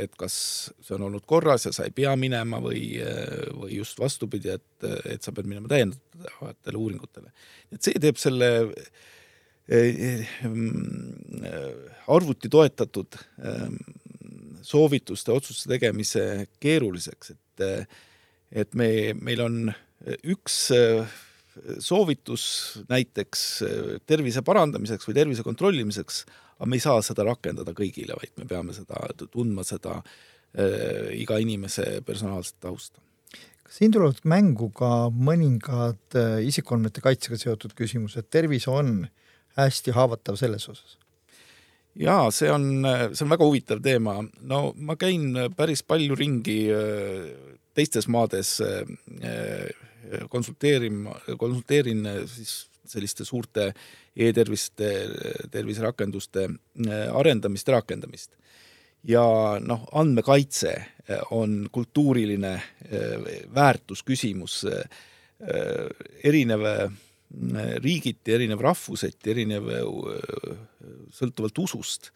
et 0.00 0.16
kas 0.18 0.34
see 0.80 0.96
on 0.96 1.06
olnud 1.08 1.26
korras 1.28 1.68
ja 1.68 1.74
sa 1.74 1.86
ei 1.86 1.94
pea 1.94 2.14
minema 2.20 2.60
või, 2.62 2.82
või 3.56 3.78
just 3.78 4.00
vastupidi, 4.00 4.56
et, 4.56 4.88
et 5.14 5.22
sa 5.22 5.34
pead 5.36 5.48
minema 5.50 5.70
täiendavatele 5.70 6.80
uuringutele. 6.80 7.32
et 7.72 7.82
see 7.84 8.02
teeb 8.02 8.20
selle 8.20 8.50
eh, 9.68 10.36
arvuti 12.10 12.50
toetatud 12.50 13.20
eh, 13.20 13.66
soovituste, 14.66 15.32
otsuste 15.32 15.70
tegemise 15.72 16.46
keeruliseks, 16.60 17.32
et, 17.32 17.64
et 18.52 18.74
me, 18.76 18.90
meil 19.16 19.40
on 19.44 19.56
üks 20.28 20.66
soovitus 21.78 22.44
näiteks 22.88 23.42
äh, 23.62 23.98
tervise 24.06 24.42
parandamiseks 24.46 25.08
või 25.08 25.16
tervise 25.18 25.44
kontrollimiseks, 25.46 26.24
aga 26.58 26.68
me 26.70 26.78
ei 26.78 26.84
saa 26.84 27.02
seda 27.04 27.26
rakendada 27.26 27.74
kõigile, 27.76 28.16
vaid 28.18 28.32
me 28.38 28.46
peame 28.48 28.74
seda, 28.76 29.00
tundma 29.26 29.64
seda 29.66 29.98
äh, 30.00 31.10
iga 31.18 31.40
inimese 31.42 32.00
personaalset 32.06 32.60
tausta. 32.60 33.00
siin 33.70 33.92
tulevad 33.94 34.18
mängu 34.24 34.70
ka 34.74 35.10
mõningad 35.10 36.18
äh, 36.18 36.40
isikuandmete 36.46 37.02
kaitsega 37.04 37.38
seotud 37.38 37.74
küsimused, 37.78 38.30
tervis 38.30 38.68
on 38.68 39.08
hästi 39.58 39.94
haavatav 39.96 40.38
selles 40.38 40.68
osas? 40.68 40.98
jaa, 41.98 42.30
see 42.30 42.50
on, 42.50 42.86
see 43.12 43.24
on 43.26 43.34
väga 43.34 43.44
huvitav 43.44 43.82
teema. 43.82 44.20
no 44.40 44.72
ma 44.76 44.96
käin 44.96 45.34
päris 45.56 45.82
palju 45.82 46.14
ringi 46.14 46.60
teistes 47.74 48.06
maades 48.08 48.60
konsulteerima, 50.30 51.14
konsulteerin 51.38 52.06
siis 52.26 52.70
selliste 52.90 53.24
suurte 53.24 53.70
e-terviste, 54.16 54.88
terviserakenduste 55.52 56.48
arendamist 57.14 57.68
ja 57.68 57.76
rakendamist 57.76 58.34
ja 59.04 59.22
noh, 59.64 59.84
andmekaitse 59.92 60.74
on 61.30 61.68
kultuuriline 61.72 62.54
väärtusküsimus, 63.54 64.64
erinev 66.24 66.66
riigiti, 67.80 68.34
erinev 68.34 68.60
rahvuseti, 68.60 69.30
erinev 69.30 69.70
sõltuvalt 71.14 71.58
usust. 71.58 72.10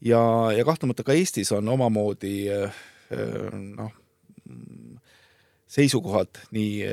ja, 0.00 0.20
ja 0.52 0.64
kahtlemata 0.64 1.02
ka 1.02 1.12
Eestis 1.12 1.52
on 1.52 1.68
omamoodi 1.68 2.36
noh, 3.76 3.92
seisukohad 5.74 6.44
nii, 6.54 6.84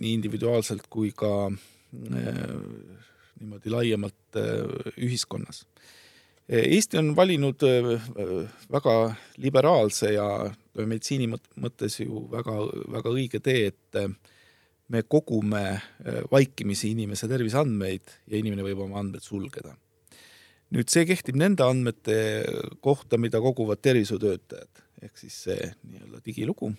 nii 0.00 0.12
individuaalselt 0.18 0.88
kui 0.90 1.12
ka 1.16 1.30
niimoodi 1.94 3.70
laiemalt 3.70 4.40
ühiskonnas 4.98 5.62
Eesti 6.44 6.98
on 7.00 7.14
valinud 7.16 7.62
väga 8.72 8.94
liberaalse 9.40 10.10
ja 10.12 10.26
meditsiini 10.76 11.30
mõttes 11.32 11.96
ju 12.02 12.26
väga, 12.28 12.56
väga 12.92 13.12
õige 13.14 13.40
tee, 13.40 13.70
et 13.72 13.96
me 14.92 15.02
kogume 15.08 15.62
vaikimisi 16.30 16.90
inimese 16.92 17.30
terviseandmeid 17.30 18.16
ja 18.28 18.36
inimene 18.36 18.66
võib 18.66 18.84
oma 18.84 19.00
andmed 19.00 19.24
sulgeda. 19.24 19.72
nüüd 20.74 20.90
see 20.90 21.06
kehtib 21.06 21.36
nende 21.38 21.62
andmete 21.64 22.16
kohta, 22.82 23.16
mida 23.16 23.40
koguvad 23.40 23.80
tervishoiutöötajad, 23.80 24.82
ehk 25.06 25.18
siis 25.18 25.36
see 25.46 25.70
nii-öelda 25.86 26.20
digilugu. 26.26 26.74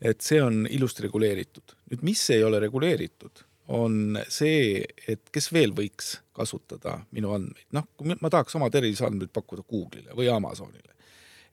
Et 0.00 0.20
see 0.20 0.40
on 0.42 0.64
ilusti 0.70 1.06
reguleeritud. 1.06 1.76
nüüd, 1.90 2.02
mis 2.04 2.22
ei 2.34 2.44
ole 2.44 2.60
reguleeritud, 2.60 3.44
on 3.74 4.18
see, 4.30 4.82
et 5.08 5.30
kes 5.34 5.48
veel 5.52 5.72
võiks 5.74 6.16
kasutada 6.36 7.00
minu 7.16 7.32
andmeid, 7.34 7.66
noh, 7.74 7.88
kui 7.96 8.14
ma 8.14 8.30
tahaks 8.30 8.54
oma 8.58 8.68
terviseandmeid 8.70 9.32
pakkuda 9.34 9.64
Google'ile 9.66 10.14
või 10.18 10.28
Amazonile, 10.30 10.94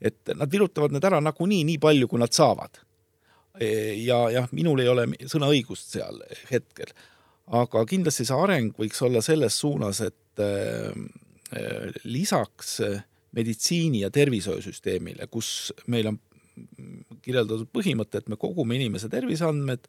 et 0.02 0.34
nad 0.36 0.52
virutavad 0.52 0.94
need 0.94 1.08
ära 1.08 1.22
nagunii 1.24 1.64
nii 1.72 1.80
palju, 1.82 2.10
kui 2.12 2.22
nad 2.22 2.34
saavad. 2.36 2.82
E, 3.62 3.68
ja 4.04 4.20
jah, 4.34 4.50
minul 4.52 4.82
ei 4.82 4.90
ole 4.92 5.08
sõnaõigust 5.30 5.96
seal 5.96 6.20
hetkel, 6.52 6.92
aga 7.54 7.86
kindlasti 7.90 8.26
see 8.28 8.38
areng 8.38 8.76
võiks 8.78 9.02
olla 9.06 9.22
selles 9.24 9.58
suunas, 9.62 10.02
et 10.02 10.42
äh, 10.42 10.92
lisaks 12.04 12.80
meditsiini- 13.34 14.04
ja 14.04 14.10
tervishoiusüsteemile, 14.14 15.28
kus 15.32 15.74
meil 15.88 16.10
on 16.12 16.20
kirjeldatud 17.24 17.70
põhimõte, 17.74 18.20
et 18.20 18.30
me 18.32 18.38
kogume 18.40 18.78
inimese 18.78 19.10
terviseandmed 19.12 19.88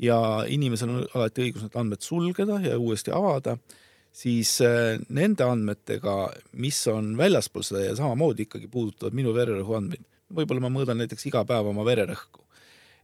ja 0.00 0.18
inimesel 0.48 0.92
on 0.94 1.06
alati 1.14 1.44
õigus 1.46 1.64
need 1.66 1.76
andmed 1.78 2.04
sulgeda 2.04 2.58
ja 2.64 2.78
uuesti 2.80 3.12
avada, 3.14 3.56
siis 4.12 4.56
äh, 4.64 4.98
nende 5.12 5.46
andmetega, 5.46 6.16
mis 6.62 6.80
on 6.90 7.12
väljaspool 7.18 7.66
seda 7.66 7.84
ja 7.84 7.96
samamoodi 7.98 8.48
ikkagi 8.48 8.70
puudutavad 8.72 9.16
minu 9.16 9.34
vererõhu 9.36 9.76
andmeid, 9.78 10.06
võib-olla 10.34 10.64
ma 10.64 10.72
mõõdan 10.72 11.00
näiteks 11.02 11.28
iga 11.30 11.44
päev 11.46 11.70
oma 11.72 11.84
vererõhku. 11.86 12.46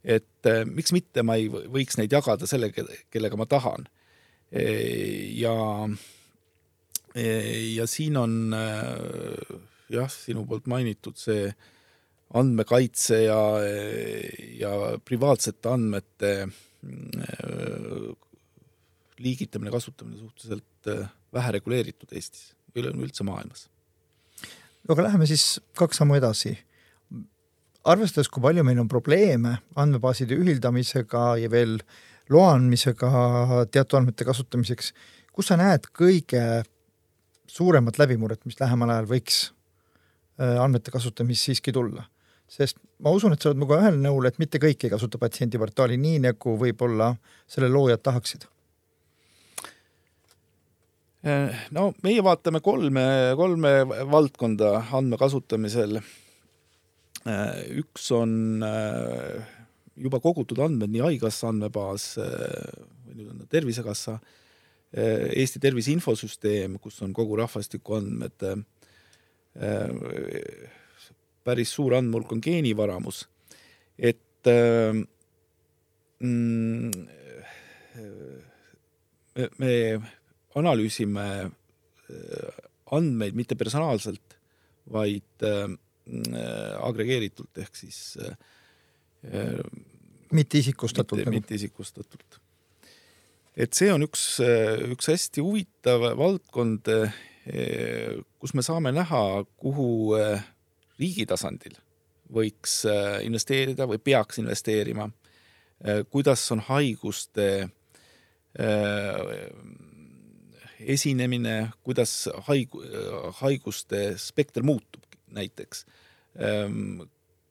et 0.04 0.46
äh, 0.46 0.64
miks 0.64 0.92
mitte 0.94 1.22
ma 1.26 1.34
ei 1.36 1.48
võiks 1.50 1.98
neid 1.98 2.12
jagada 2.12 2.46
sellega, 2.46 2.84
kellega 3.10 3.36
ma 3.36 3.46
tahan. 3.50 3.88
E, 4.46 4.62
ja, 5.34 5.54
e, 7.14 7.24
ja 7.74 7.86
siin 7.90 8.16
on 8.16 8.54
äh, 8.54 9.56
jah, 9.90 10.10
sinu 10.10 10.44
poolt 10.46 10.68
mainitud 10.70 11.18
see 11.18 11.50
andmekaitse 12.34 13.22
ja, 13.22 13.40
ja 14.58 14.72
privaatsete 15.04 15.68
andmete 15.70 16.32
Äh, 16.86 18.14
liigitamine, 19.18 19.70
kasutamine 19.70 20.18
suhteliselt 20.20 20.88
äh, 20.92 21.08
vähe 21.32 21.52
reguleeritud 21.56 22.12
Eestis 22.12 22.52
üleüldse 22.76 23.24
maailmas. 23.24 23.70
aga 24.88 25.06
läheme 25.06 25.26
siis 25.26 25.60
kaks 25.74 25.96
sammu 25.96 26.18
edasi. 26.18 26.52
arvestades, 27.84 28.28
kui 28.28 28.42
palju 28.42 28.64
meil 28.64 28.78
on 28.78 28.88
probleeme 28.88 29.56
andmebaaside 29.74 30.36
ühildamisega 30.36 31.24
ja 31.40 31.50
veel 31.50 31.78
loa 32.28 32.52
andmisega 32.58 33.10
teatud 33.72 33.98
andmete 33.98 34.26
kasutamiseks, 34.28 34.92
kus 35.32 35.48
sa 35.48 35.56
näed 35.56 35.88
kõige 35.96 36.62
suuremat 37.46 37.98
läbimurret, 37.98 38.44
mis 38.44 38.60
lähemal 38.60 38.92
ajal 38.92 39.08
võiks 39.14 39.40
äh, 40.38 40.60
andmete 40.60 40.92
kasutamist 40.92 41.48
siiski 41.48 41.72
tulla? 41.72 42.04
Sest 42.48 42.78
ma 43.02 43.12
usun, 43.14 43.34
et 43.34 43.42
sa 43.42 43.50
oled 43.50 43.60
minuga 43.60 43.80
ühel 43.82 43.98
nõul, 44.00 44.28
et 44.28 44.38
mitte 44.42 44.60
kõik 44.62 44.86
ei 44.86 44.92
kasuta 44.92 45.18
patsiendiportaali 45.20 45.98
nii, 46.00 46.20
nagu 46.28 46.54
võib-olla 46.60 47.12
selle 47.50 47.70
loojad 47.72 48.04
tahaksid. 48.06 48.46
no 51.74 51.88
meie 52.06 52.22
vaatame 52.22 52.60
kolme, 52.62 53.02
kolme 53.36 53.72
valdkonda 54.12 54.76
andmekasutamisel. 54.94 55.98
üks 57.82 58.10
on 58.14 58.62
juba 59.96 60.20
kogutud 60.22 60.60
andmed, 60.62 60.92
nii 60.92 61.02
Haigekassa 61.02 61.50
andmebaas 61.50 62.14
nüüd 63.16 63.32
on 63.32 63.42
ta 63.42 63.50
Tervisekassa, 63.56 64.18
Eesti 64.96 65.60
Tervise 65.60 65.90
Infosüsteem, 65.92 66.78
kus 66.78 67.00
on 67.02 67.12
kogu 67.16 67.36
rahvastiku 67.40 67.98
andmed 67.98 68.46
päris 71.46 71.72
suur 71.76 71.94
andmehulk 71.98 72.34
on 72.34 72.42
geenivaramus, 72.42 73.24
et 73.98 74.50
äh, 74.50 74.98
mm, 76.20 77.06
me, 79.36 79.48
me 79.58 79.72
analüüsime 80.56 81.26
äh, 81.46 82.62
andmeid 82.96 83.36
mitte 83.36 83.58
personaalselt, 83.58 84.38
vaid 84.92 85.46
äh, 85.46 85.68
agregeeritult 86.86 87.62
ehk 87.62 87.78
siis 87.78 88.16
äh, 88.22 89.60
mitte 90.36 90.60
isikustatult 90.60 91.20
mitte, 91.20 91.30
nagu. 91.30 91.40
mitte 91.40 91.56
isikustatult. 91.58 92.40
et 93.56 93.74
see 93.74 93.88
on 93.92 94.04
üks, 94.06 94.36
üks 94.92 95.08
hästi 95.10 95.42
huvitav 95.42 96.04
valdkond, 96.18 96.90
kus 98.38 98.52
me 98.54 98.62
saame 98.62 98.92
näha, 98.92 99.22
kuhu 99.56 99.88
riigi 101.00 101.26
tasandil 101.28 101.76
võiks 102.32 102.80
äh, 102.90 103.20
investeerida 103.26 103.86
või 103.88 104.00
peaks 104.02 104.40
investeerima, 104.42 105.08
äh, 105.08 106.02
kuidas 106.10 106.44
on 106.54 106.62
haiguste 106.68 107.48
äh, 107.62 109.20
esinemine, 110.80 111.56
kuidas 111.86 112.26
haigu-, 112.48 112.84
haiguste 113.40 114.08
spekter 114.20 114.66
muutub 114.66 115.04
näiteks, 115.36 115.84
ähm, 116.40 117.00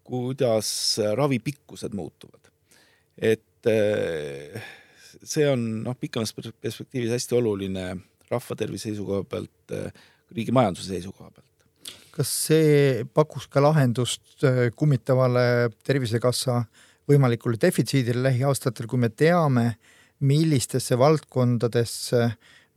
kuidas 0.05 0.69
ravipikkused 1.17 1.95
muutuvad. 1.97 2.51
et 3.17 3.41
see 5.23 5.45
on 5.49 5.61
noh, 5.85 5.95
pikemas 5.97 6.33
perspektiivis 6.35 7.13
hästi 7.15 7.35
oluline 7.35 7.85
rahva 8.29 8.57
tervise 8.59 8.89
seisukoha 8.89 9.23
pealt, 9.23 9.73
riigi 10.35 10.53
majanduse 10.53 10.91
seisukoha 10.91 11.31
pealt 11.31 11.54
kas 12.15 12.31
see 12.47 13.03
pakuks 13.13 13.49
ka 13.51 13.63
lahendust 13.63 14.43
äh, 14.47 14.69
kummitavale 14.75 15.69
Tervisekassa 15.83 16.61
võimalikule 17.09 17.59
defitsiidile 17.61 18.23
lähiaastatel, 18.29 18.87
kui 18.89 19.01
me 19.01 19.11
teame, 19.11 19.75
millistesse 20.25 20.97
valdkondadesse, 20.97 22.29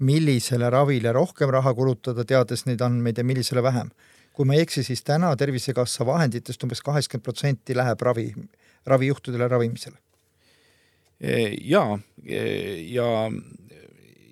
millisele 0.05 0.71
ravile 0.71 1.13
rohkem 1.15 1.51
raha 1.55 1.73
kulutada, 1.75 2.27
teades 2.27 2.67
neid 2.67 2.83
andmeid 2.85 3.19
ja 3.19 3.25
millisele 3.25 3.63
vähem. 3.63 3.91
kui 4.39 4.47
ma 4.47 4.55
ei 4.55 4.63
eksi, 4.63 4.85
siis 4.87 5.01
täna 5.03 5.33
Tervisekassa 5.37 6.05
vahenditest 6.07 6.63
umbes 6.63 6.79
kaheksakümmend 6.87 7.25
protsenti 7.27 7.75
läheb 7.75 8.03
ravi, 8.07 8.29
ravijuhtudele 8.87 9.49
ravimisele. 9.49 9.97
jaa, 11.61 11.99
ja 12.95 13.09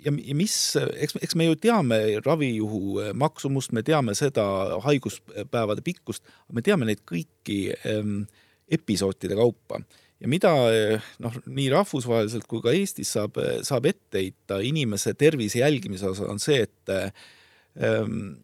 ja, 0.07 0.14
ja 0.14 0.37
mis, 0.38 0.55
eks, 0.77 1.19
eks 1.23 1.37
me 1.38 1.49
ju 1.49 1.59
teame 1.61 1.99
ravijuhu 2.25 2.99
eh, 3.03 3.12
maksumust, 3.19 3.75
me 3.77 3.83
teame 3.87 4.14
seda 4.19 4.45
haiguspäevade 4.85 5.85
pikkust, 5.87 6.25
me 6.55 6.64
teame 6.64 6.88
neid 6.88 7.03
kõiki 7.09 7.61
ähm, 7.88 8.21
episoodide 8.73 9.38
kaupa. 9.38 9.83
Ja 10.23 10.31
mida 10.33 10.53
eh, 10.73 11.11
noh, 11.23 11.35
nii 11.45 11.69
rahvusvaheliselt 11.75 12.49
kui 12.51 12.62
ka 12.64 12.75
Eestis 12.77 13.12
saab, 13.16 13.40
saab 13.66 13.90
ette 13.90 14.23
heita 14.23 14.62
inimese 14.64 15.16
tervise 15.19 15.61
jälgimise 15.64 16.11
osas, 16.12 16.31
on 16.31 16.42
see, 16.42 16.62
et 16.64 16.95
ähm, 16.97 18.37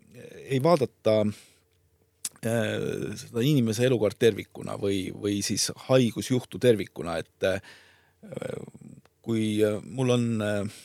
ei 0.42 0.60
vaadata 0.62 1.22
äh, 1.24 2.76
seda 3.16 3.44
inimese 3.46 3.86
elukaart 3.88 4.18
tervikuna 4.20 4.76
või, 4.80 5.06
või 5.14 5.40
siis 5.46 5.70
haigusjuhtu 5.88 6.60
tervikuna, 6.62 7.18
et 7.22 7.48
äh, 7.48 7.60
kui 9.22 9.60
mul 9.86 10.12
on 10.14 10.26
äh, 10.42 10.80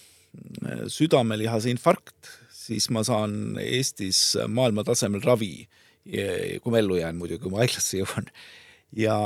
südamelihase 0.92 1.72
infarkt, 1.72 2.30
siis 2.54 2.90
ma 2.94 3.04
saan 3.08 3.58
Eestis 3.62 4.38
maailma 4.52 4.84
tasemel 4.88 5.24
ravi, 5.26 5.68
kui 6.08 6.74
ma 6.74 6.82
ellu 6.82 7.00
jään 7.00 7.18
muidugi, 7.20 7.42
kui 7.44 7.54
ma 7.54 7.64
haiglasse 7.64 8.02
jõuan. 8.02 8.32
ja 8.96 9.18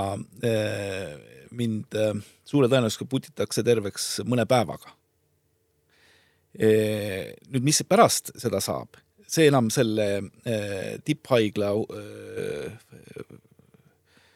mind 1.52 1.98
suure 2.46 2.70
tõenäosusega 2.72 3.06
putitakse 3.10 3.64
terveks 3.64 4.08
mõne 4.26 4.48
päevaga. 4.50 4.96
nüüd, 6.58 7.64
mis 7.64 7.84
pärast 7.88 8.34
seda 8.42 8.60
saab, 8.62 8.98
see 9.28 9.48
enam 9.48 9.70
selle 9.72 10.08
tipphaigla 11.06 11.70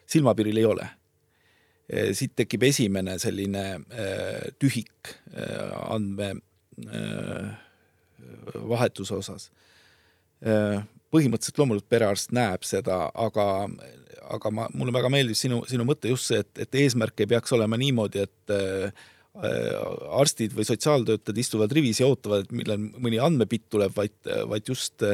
silmapiiril 0.06 0.62
ei 0.62 0.64
ole 0.64 0.86
siit 2.16 2.32
tekib 2.34 2.64
esimene 2.66 3.18
selline 3.22 3.64
tühik 4.58 5.10
äh, 5.36 5.68
äh, 6.84 7.54
osas. 9.16 9.50
põhimõtteliselt 11.10 11.58
loomulikult 11.58 11.88
perearst 11.88 12.32
näeb 12.36 12.64
seda, 12.66 13.06
aga, 13.14 13.44
aga 14.36 14.50
ma, 14.52 14.66
mulle 14.74 14.92
väga 14.92 15.08
meeldis 15.12 15.40
sinu, 15.46 15.62
sinu 15.68 15.86
mõte 15.88 16.10
just 16.10 16.28
see, 16.28 16.42
et, 16.44 16.50
et 16.66 16.80
eesmärk 16.82 17.22
ei 17.22 17.30
peaks 17.30 17.54
olema 17.56 17.78
niimoodi, 17.80 18.26
et 18.26 19.00
arstid 20.16 20.54
või 20.56 20.64
sotsiaaltöötajad 20.68 21.40
istuvad 21.40 21.72
rivis 21.72 22.00
ja 22.00 22.08
ootavad, 22.08 22.44
et 22.44 22.52
millal 22.56 22.78
mõni 22.80 23.20
andmebitt 23.20 23.66
tuleb, 23.72 23.92
vaid, 23.96 24.14
vaid 24.48 24.68
just 24.68 25.04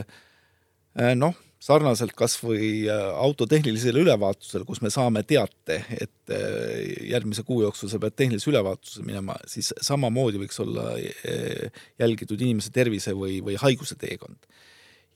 noh 1.18 1.38
sarnaselt 1.62 2.14
kas 2.18 2.34
või 2.42 2.88
äh, 2.90 3.00
auto 3.22 3.46
tehnilisele 3.50 4.02
ülevaatusele, 4.02 4.66
kus 4.66 4.80
me 4.82 4.90
saame 4.92 5.22
teate, 5.26 5.78
et 5.94 6.32
äh, 6.34 6.80
järgmise 7.12 7.44
kuu 7.46 7.60
jooksul 7.62 7.90
sa 7.92 8.00
pead 8.02 8.16
tehnilise 8.18 8.50
ülevaatusele 8.50 9.06
minema, 9.06 9.36
siis 9.48 9.70
samamoodi 9.84 10.42
võiks 10.42 10.58
olla 10.64 10.88
äh, 10.98 11.84
jälgitud 12.02 12.42
inimese 12.42 12.72
tervise 12.74 13.14
või, 13.18 13.38
või 13.46 13.58
haiguse 13.62 13.98
teekond. 14.00 14.50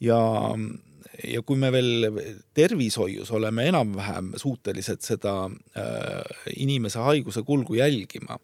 ja, 0.00 0.20
ja 1.24 1.42
kui 1.42 1.58
me 1.58 1.72
veel 1.74 2.20
tervishoius 2.54 3.32
oleme 3.34 3.66
enam-vähem 3.70 4.34
suutelised 4.38 5.00
seda 5.02 5.48
inimese 6.52 7.00
haiguse 7.00 7.42
kulgu 7.46 7.78
jälgima, 7.78 8.36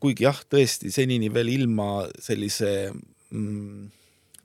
kuigi 0.00 0.26
jah, 0.26 0.38
tõesti 0.52 0.92
senini 0.92 1.32
veel 1.32 1.48
ilma 1.54 1.88
sellise 2.20 2.92
mm, 2.92 3.88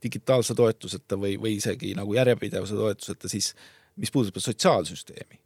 digitaalse 0.04 0.56
toetuseta 0.58 1.18
või, 1.20 1.36
või 1.42 1.56
isegi 1.60 1.94
nagu 1.98 2.16
järjepidevuse 2.16 2.78
toetuseta, 2.78 3.30
siis 3.30 3.52
mis 4.02 4.12
puudutab 4.12 4.42
sotsiaalsüsteemi, 4.42 5.40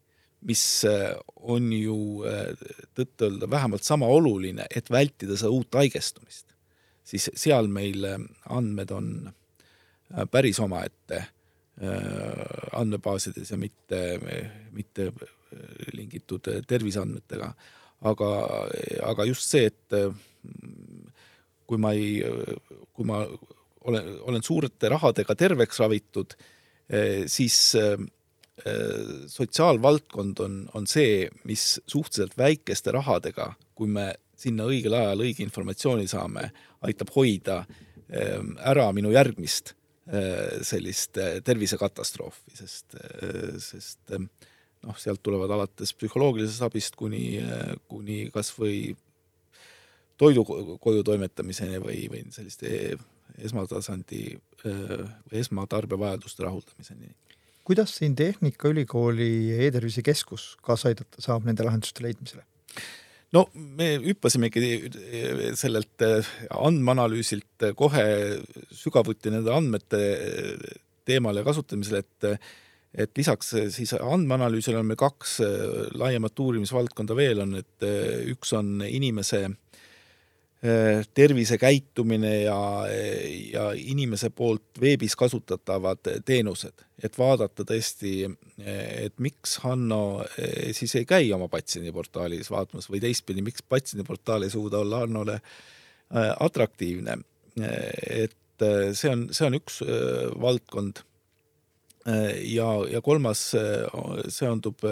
mis 0.46 0.64
äh, 0.90 1.14
on 1.36 1.72
ju 1.74 1.98
äh, 2.28 2.52
tõtt-öelda 2.98 3.50
vähemalt 3.50 3.84
sama 3.84 4.08
oluline, 4.12 4.68
et 4.70 4.92
vältida 4.92 5.38
seda 5.38 5.52
uut 5.54 5.74
haigestumist, 5.76 6.54
siis 7.04 7.30
seal 7.36 7.70
meil 7.72 8.06
äh, 8.08 8.20
andmed 8.54 8.94
on 8.96 9.16
päris 10.32 10.60
omaette 10.62 11.26
andmebaasides 12.78 13.50
ja 13.52 13.58
mitte, 13.60 13.98
mitte 14.72 15.10
lingitud 15.98 16.46
terviseandmetega. 16.70 17.50
aga, 18.08 18.30
aga 19.10 19.26
just 19.26 19.50
see, 19.50 19.66
et 19.66 19.98
kui 21.68 21.82
ma 21.82 21.92
ei, 21.98 22.22
kui 22.94 23.10
ma 23.10 23.26
olen, 23.90 24.12
olen 24.22 24.44
suurte 24.44 24.90
rahadega 24.92 25.36
terveks 25.38 25.80
ravitud, 25.84 26.36
eh, 26.90 27.24
siis 27.32 27.58
eh, 27.80 27.96
eh, 28.66 29.16
sotsiaalvaldkond 29.32 30.42
on, 30.46 30.60
on 30.78 30.88
see, 30.90 31.26
mis 31.50 31.76
suhteliselt 31.88 32.38
väikeste 32.40 32.94
rahadega, 32.96 33.52
kui 33.76 33.92
me 33.92 34.12
sinna 34.40 34.68
õigel 34.68 34.98
ajal 34.98 35.24
õige 35.26 35.46
informatsiooni 35.46 36.08
saame, 36.12 36.50
aitab 36.86 37.14
hoida 37.16 37.64
ära 38.06 38.84
minu 38.94 39.10
järgmist 39.10 39.72
sellist 40.68 41.18
tervisekatastroofi, 41.48 42.52
sest, 42.60 42.94
sest 43.64 44.12
noh, 44.12 45.00
sealt 45.02 45.24
tulevad 45.26 45.50
alates 45.56 45.96
psühholoogilisest 45.98 46.68
abist 46.68 47.00
kuni, 47.00 47.40
kuni 47.90 48.28
kas 48.36 48.52
või 48.60 48.92
toidu 50.22 50.46
koju 50.46 51.02
toimetamiseni 51.08 51.82
või, 51.82 52.04
või 52.12 52.22
selliste 52.36 53.00
esmatasandi 53.44 54.24
või 54.66 55.40
esmatarbijavajaduste 55.42 56.44
rahuldamiseni. 56.46 57.14
kuidas 57.64 57.96
siin 57.98 58.16
Tehnikaülikooli 58.16 59.58
e-tervise 59.68 60.02
keskus 60.06 60.56
kaasa 60.62 60.92
aidata 60.92 61.22
saab 61.22 61.46
nende 61.46 61.66
lahenduste 61.68 62.04
leidmisele? 62.06 62.46
no 63.36 63.46
me 63.54 63.96
hüppasimegi 64.04 64.92
sellelt 65.60 66.06
andmeanalüüsilt 66.50 67.70
kohe 67.76 68.06
sügavuti 68.72 69.34
nende 69.34 69.54
andmete 69.54 70.04
teemale 71.06 71.44
kasutamisele, 71.46 72.04
et 72.06 72.54
et 72.96 73.12
lisaks 73.18 73.50
siis 73.76 73.92
andmeanalüüsile 73.98 74.80
on 74.80 74.88
meil 74.88 75.00
kaks 75.00 75.34
laiemat 76.00 76.40
uurimisvaldkonda 76.40 77.18
veel, 77.18 77.42
on, 77.44 77.58
et 77.60 77.86
üks 78.32 78.54
on 78.56 78.80
inimese 78.88 79.42
tervisekäitumine 81.14 82.42
ja, 82.42 82.60
ja 83.52 83.66
inimese 83.76 84.30
poolt 84.30 84.80
veebis 84.82 85.16
kasutatavad 85.16 86.08
teenused, 86.26 86.86
et 87.04 87.18
vaadata 87.18 87.66
tõesti, 87.68 88.14
et 88.66 89.14
miks 89.20 89.58
Hanno 89.66 90.22
äh, 90.24 90.72
siis 90.78 90.96
ei 90.96 91.06
käi 91.06 91.28
oma 91.36 91.50
patsiendiportaalis 91.52 92.50
vaatamas 92.52 92.90
või 92.90 93.02
teistpidi, 93.04 93.44
miks 93.46 93.66
patsiendiportaal 93.70 94.48
ei 94.48 94.54
suuda 94.54 94.82
olla 94.86 95.04
Hannole 95.04 95.36
äh, 95.36 96.32
atraktiivne. 96.40 97.18
et 98.10 98.64
see 98.94 99.12
on, 99.12 99.28
see 99.32 99.46
on 99.48 99.56
üks 99.56 99.82
valdkond. 100.42 101.04
ja, 102.44 102.68
ja 102.92 103.02
kolmas 103.02 103.56
seondub 104.30 104.84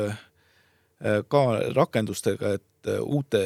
ka 1.27 1.41
rakendustega, 1.75 2.53
et 2.57 2.63
uute 3.01 3.43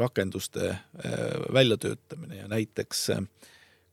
rakenduste 0.00 0.70
äh, 0.70 1.52
väljatöötamine 1.52 2.42
ja 2.42 2.48
näiteks 2.48 3.10
äh, 3.10 3.22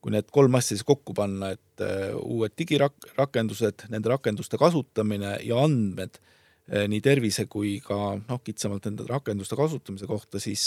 kui 0.02 0.14
need 0.14 0.30
kolm 0.32 0.56
asja 0.56 0.76
siis 0.76 0.86
kokku 0.88 1.16
panna, 1.18 1.52
et 1.58 1.84
äh, 1.84 2.14
uued 2.16 2.56
digirakendused, 2.60 3.88
nende 3.92 4.12
rakenduste 4.14 4.60
kasutamine 4.62 5.38
ja 5.44 5.62
andmed 5.64 6.22
nii 6.68 7.00
tervise 7.00 7.46
kui 7.48 7.78
ka 7.80 8.18
noh, 8.20 8.40
kitsamalt 8.44 8.90
nende 8.90 9.06
rakenduste 9.08 9.56
kasutamise 9.56 10.08
kohta, 10.08 10.40
siis 10.44 10.66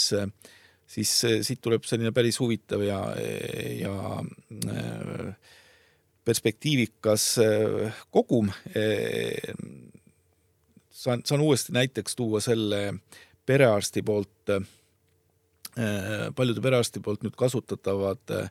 siis 0.89 1.11
siit 1.45 1.59
tuleb 1.61 1.85
selline 1.85 2.09
päris 2.11 2.39
huvitav 2.41 2.81
ja, 2.81 2.97
ja 3.77 4.17
perspektiivikas 6.25 7.27
kogum. 8.09 8.49
saan, 10.89 11.21
saan 11.21 11.45
uuesti 11.45 11.77
näiteks 11.77 12.17
tuua 12.17 12.41
selle 12.41 12.81
perearsti 13.45 14.03
poolt 14.05 14.51
Äh, 15.79 16.33
paljude 16.35 16.59
perearsti 16.59 16.99
poolt 16.99 17.21
nüüd 17.23 17.37
kasutatavad 17.39 18.31
äh, 18.35 18.49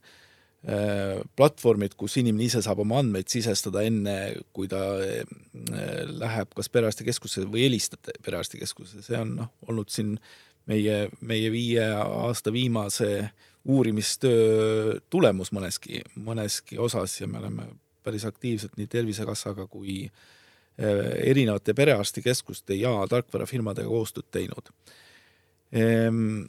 platvormid, 1.37 1.93
kus 2.01 2.15
inimene 2.17 2.47
ise 2.47 2.63
saab 2.65 2.81
oma 2.81 3.03
andmeid 3.03 3.29
sisestada 3.29 3.83
enne, 3.85 4.15
kui 4.57 4.71
ta 4.73 4.81
äh, 5.05 5.27
läheb 6.09 6.55
kas 6.57 6.73
perearstikeskusesse 6.73 7.45
või 7.45 7.67
helistab 7.67 8.09
perearstikeskusesse, 8.25 9.05
see 9.05 9.21
on 9.21 9.35
noh, 9.37 9.53
olnud 9.69 9.93
siin 9.93 10.15
meie, 10.71 11.11
meie 11.21 11.53
viie 11.53 11.91
aasta 11.93 12.55
viimase 12.57 13.11
uurimistöö 13.69 14.97
tulemus 15.13 15.53
mõneski, 15.53 16.01
mõneski 16.17 16.81
osas 16.81 17.19
ja 17.21 17.29
me 17.29 17.43
oleme 17.43 17.69
päris 18.01 18.25
aktiivselt 18.25 18.81
nii 18.81 18.89
Tervisekassaga 18.89 19.69
kui 19.69 20.07
erinevate 20.79 21.75
perearstikeskuste 21.77 22.77
ja 22.79 22.93
tarkvarafirmadega 23.11 23.89
koostööd 23.89 24.29
teinud 24.33 24.71
ehm, 25.77 26.49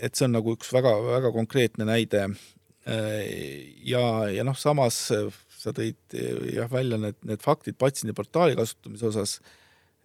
et 0.00 0.16
see 0.16 0.26
on 0.28 0.36
nagu 0.36 0.54
üks 0.56 0.70
väga-väga 0.74 1.32
konkreetne 1.34 1.88
näide. 1.88 2.26
ja, 2.86 4.02
ja 4.30 4.44
noh, 4.46 4.56
samas 4.58 4.98
sa 5.10 5.72
tõid 5.74 6.16
jah 6.54 6.68
välja 6.70 6.98
need, 7.00 7.18
need 7.26 7.42
faktid 7.42 7.78
patsiendiportaali 7.80 8.56
kasutamise 8.58 9.08
osas. 9.08 9.38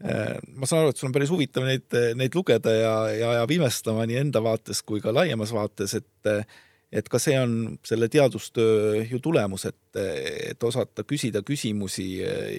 ma 0.02 0.66
saan 0.66 0.82
aru, 0.82 0.94
et 0.94 0.98
sul 0.98 1.12
on 1.12 1.14
päris 1.14 1.30
huvitav 1.30 1.68
neid, 1.68 1.86
neid 2.18 2.36
lugeda 2.36 2.74
ja, 2.74 2.96
ja 3.14 3.32
ajab 3.36 3.54
imestama 3.60 4.08
nii 4.10 4.18
enda 4.24 4.42
vaates 4.44 4.82
kui 4.82 5.04
ka 5.04 5.14
laiemas 5.14 5.54
vaates, 5.54 5.94
et 6.00 6.32
et 6.92 7.08
ka 7.10 7.20
see 7.24 7.38
on 7.40 7.78
selle 7.88 8.10
teadustöö 8.12 9.06
ju 9.08 9.20
tulemus, 9.24 9.66
et, 9.70 10.00
et 10.52 10.64
osata 10.64 11.06
küsida 11.08 11.44
küsimusi 11.48 12.08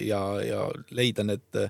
ja, 0.07 0.21
ja 0.41 0.67
leida 0.91 1.25
need 1.27 1.63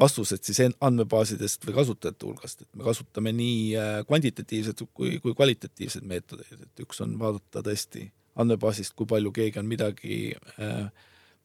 vastused 0.00 0.44
siis 0.46 0.60
andmebaasidest 0.80 1.66
või 1.66 1.76
kasutajate 1.80 2.26
hulgast, 2.26 2.64
et 2.64 2.78
me 2.78 2.86
kasutame 2.86 3.32
nii 3.36 3.60
äh, 3.76 3.92
kvantitatiivset 4.08 4.82
kui, 4.94 5.18
kui 5.22 5.34
kvalitatiivseid 5.36 6.06
meetodeid, 6.08 6.64
et 6.64 6.84
üks 6.84 7.02
on 7.04 7.16
vaadata 7.20 7.62
tõesti 7.66 8.08
andmebaasist, 8.40 8.94
kui 8.96 9.08
palju 9.10 9.32
keegi 9.36 9.60
on 9.60 9.68
midagi 9.68 10.20
äh, 10.56 10.88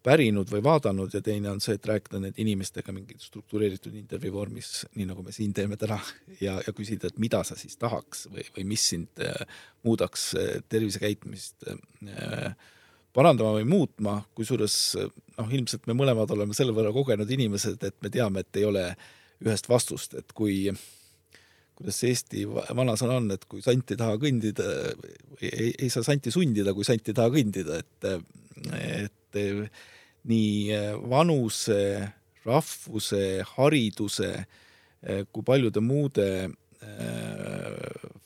pärinud 0.05 0.51
või 0.53 0.61
vaadanud 0.63 1.13
ja 1.13 1.21
teine 1.25 1.49
on 1.49 1.61
see, 1.63 1.77
et 1.79 1.87
rääkida 1.89 2.19
nende 2.21 2.41
inimestega 2.41 2.93
mingit 2.93 3.23
struktureeritud 3.25 3.93
intervjuu 3.97 4.35
vormis, 4.35 4.69
nii 4.95 5.07
nagu 5.09 5.23
me 5.25 5.33
siin 5.33 5.53
teeme 5.55 5.79
täna, 5.81 5.97
ja, 6.41 6.59
ja 6.61 6.73
küsida, 6.77 7.09
et 7.09 7.21
mida 7.21 7.41
sa 7.47 7.57
siis 7.57 7.77
tahaks 7.81 8.27
või, 8.29 8.45
või 8.57 8.67
mis 8.75 8.85
sind 8.93 9.23
äh, 9.25 9.45
muudaks 9.87 10.27
äh, 10.37 10.59
tervisekäitumist 10.69 11.65
äh, 11.71 12.51
parandama 13.15 13.55
või 13.57 13.69
muutma, 13.71 14.19
kusjuures 14.37 14.77
noh, 14.99 15.55
ilmselt 15.57 15.87
me 15.89 15.95
mõlemad 15.97 16.31
oleme 16.35 16.57
selle 16.57 16.75
võrra 16.75 16.93
kogenud 16.93 17.31
inimesed, 17.31 17.81
et 17.87 17.97
me 18.03 18.11
teame, 18.13 18.45
et 18.45 18.61
ei 18.61 18.67
ole 18.67 18.85
ühest 19.45 19.69
vastust, 19.71 20.13
et 20.19 20.35
kui 20.37 20.67
kuidas 21.75 21.97
see 21.99 22.13
Eesti 22.13 22.45
vanasõna 22.47 23.17
on, 23.19 23.33
et 23.35 23.49
kui 23.51 23.63
sant 23.63 23.91
ei 23.91 23.99
taha 23.99 24.19
kõndida, 24.21 24.69
ei, 25.41 25.73
ei 25.73 25.89
saa 25.91 26.05
santi 26.07 26.31
sundida, 26.31 26.71
kui 26.77 26.87
sant 26.87 27.09
ei 27.09 27.17
taha 27.17 27.33
kõndida, 27.33 27.81
et, 27.81 28.07
et 28.85 29.41
nii 30.29 30.77
vanuse, 31.09 31.81
rahvuse, 32.45 33.25
hariduse 33.55 34.31
kui 35.31 35.45
paljude 35.45 35.81
muude 35.85 36.29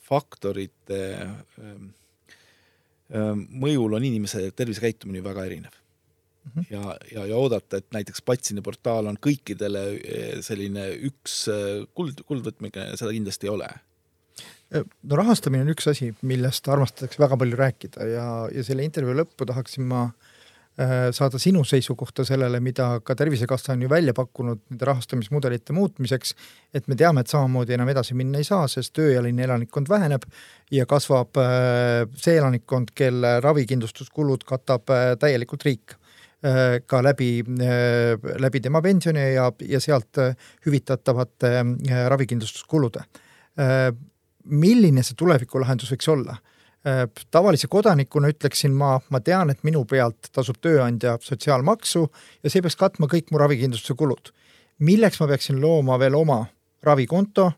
faktorite 0.08 1.02
mõjul 3.10 3.96
on 3.98 4.06
inimese 4.06 4.42
tervisekäitumine 4.56 5.22
väga 5.24 5.44
erinev 5.48 5.74
mm. 5.74 6.50
-hmm. 6.54 6.66
ja, 6.70 6.96
ja, 7.12 7.26
ja 7.32 7.36
oodata, 7.36 7.80
et 7.80 7.86
näiteks 7.92 8.22
Patsini 8.22 8.62
portaal 8.62 9.06
on 9.10 9.18
kõikidele 9.28 9.84
selline 10.44 10.88
üks 11.10 11.46
kuld, 11.94 12.24
kuldvõtmega, 12.26 12.90
seda 12.96 13.12
kindlasti 13.12 13.48
ei 13.48 13.54
ole. 13.54 13.68
no 15.02 15.16
rahastamine 15.16 15.64
on 15.66 15.74
üks 15.74 15.88
asi, 15.90 16.14
millest 16.22 16.68
armastatakse 16.68 17.22
väga 17.22 17.36
palju 17.36 17.56
rääkida 17.56 18.06
ja, 18.06 18.26
ja 18.52 18.64
selle 18.64 18.84
intervjuu 18.84 19.16
lõppu 19.22 19.48
tahaksin 19.48 19.88
ma 19.90 20.04
äh, 20.04 20.12
Äh, 20.12 20.29
saada 21.12 21.38
sinu 21.38 21.60
seisukohta 21.66 22.24
sellele, 22.24 22.60
mida 22.64 23.00
ka 23.04 23.14
Tervisekassa 23.18 23.74
on 23.74 23.82
ju 23.82 23.88
välja 23.90 24.14
pakkunud 24.16 24.62
nende 24.70 24.86
rahastamismudelite 24.88 25.74
muutmiseks, 25.76 26.34
et 26.74 26.86
me 26.88 26.96
teame, 26.96 27.20
et 27.20 27.32
samamoodi 27.32 27.74
enam 27.76 27.90
edasi 27.92 28.14
minna 28.16 28.40
ei 28.40 28.46
saa, 28.48 28.68
sest 28.70 28.94
tööealine 28.96 29.44
elanikkond 29.44 29.90
väheneb 29.90 30.24
ja 30.72 30.86
kasvab 30.88 31.36
äh, 31.42 32.06
see 32.16 32.38
elanikkond, 32.38 32.94
kelle 32.96 33.40
ravikindlustuskulud 33.44 34.46
katab 34.48 34.94
äh, 34.94 35.12
täielikult 35.20 35.66
riik 35.68 35.96
ka 36.40 37.02
läbi, 37.04 37.42
läbi 38.40 38.60
tema 38.64 38.80
pensioni 38.80 39.34
ja, 39.34 39.50
ja 39.60 39.80
sealt 39.80 40.16
hüvitatavate 40.64 41.50
ravikindlustuskulude. 42.08 43.02
milline 44.44 45.02
see 45.04 45.18
tulevikulahendus 45.20 45.92
võiks 45.92 46.08
olla? 46.08 46.38
Äh, 46.86 47.08
tavalise 47.30 47.68
kodanikuna 47.68 48.30
ütleksin 48.32 48.72
ma, 48.72 48.94
ma 49.12 49.18
tean, 49.20 49.50
et 49.52 49.58
minu 49.68 49.82
pealt 49.84 50.30
tasub 50.32 50.56
tööandja 50.64 51.18
sotsiaalmaksu 51.20 52.06
ja 52.40 52.52
see 52.52 52.62
peaks 52.64 52.78
katma 52.80 53.04
kõik 53.10 53.28
mu 53.28 53.40
ravikindlustuse 53.42 53.98
kulud. 54.00 54.30
milleks 54.78 55.20
ma 55.20 55.26
peaksin 55.28 55.60
looma 55.60 55.98
veel 56.00 56.14
oma 56.16 56.46
ravikonto 56.82 57.50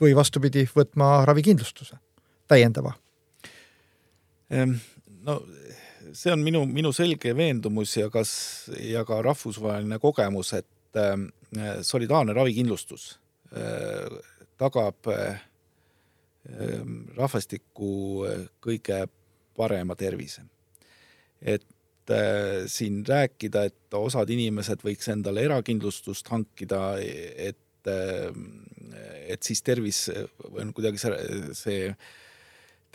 või 0.00 0.14
vastupidi, 0.14 0.62
võtma 0.76 1.24
ravikindlustuse 1.26 1.98
täiendava? 2.46 2.92
Ehm, 4.50 4.76
no 5.26 5.40
see 6.12 6.30
on 6.32 6.46
minu, 6.46 6.62
minu 6.66 6.92
selge 6.92 7.34
veendumus 7.36 7.96
ja 7.96 8.06
kas, 8.10 8.70
ja 8.78 9.02
ka 9.04 9.18
rahvusvaheline 9.26 9.98
kogemus, 9.98 10.52
et 10.54 11.02
äh, 11.02 11.82
solidaarne 11.82 12.32
ravikindlustus 12.32 13.18
äh, 13.50 14.22
tagab 14.56 15.10
äh, 15.10 15.34
Ehm, 15.34 15.47
rahvastiku 17.16 18.24
eh, 18.28 18.44
kõige 18.64 19.06
parema 19.56 19.94
tervise. 19.98 20.42
et 21.42 21.64
äh, 22.10 22.66
siin 22.66 23.06
rääkida, 23.06 23.64
et 23.64 23.94
osad 23.94 24.30
inimesed 24.30 24.78
võiks 24.82 25.08
endale 25.12 25.42
erakindlustust 25.44 26.28
hankida, 26.28 26.98
et 26.98 27.86
äh,, 27.86 28.30
et 29.28 29.42
siis 29.44 29.62
tervis 29.62 30.10
on 30.48 30.72
kuidagi 30.72 30.98
see, 30.98 31.12
see 31.54 31.96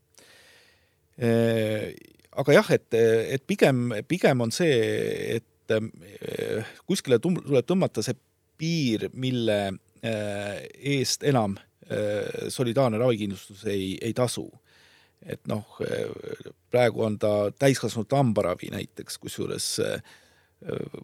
Äh, 1.17 1.95
aga 2.37 2.53
jah, 2.53 2.71
et, 2.75 2.93
et 2.95 3.47
pigem, 3.47 3.93
pigem 4.09 4.41
on 4.45 4.53
see, 4.53 5.39
et 5.39 5.73
kuskile 6.87 7.19
tuleb 7.19 7.67
tõmmata 7.67 8.05
see 8.05 8.15
piir, 8.61 9.09
mille 9.17 9.57
eest 10.07 11.25
enam 11.27 11.57
solidaarne 12.53 13.01
ravikindlustus 13.01 13.65
ei, 13.73 13.97
ei 14.05 14.13
tasu. 14.15 14.45
et 15.27 15.41
noh, 15.49 15.65
praegu 16.71 17.03
on 17.03 17.17
ta 17.19 17.33
täiskasvanute 17.59 18.19
hambaravi 18.19 18.69
näiteks, 18.75 19.19
kusjuures 19.19 19.69
äh, 19.81 20.15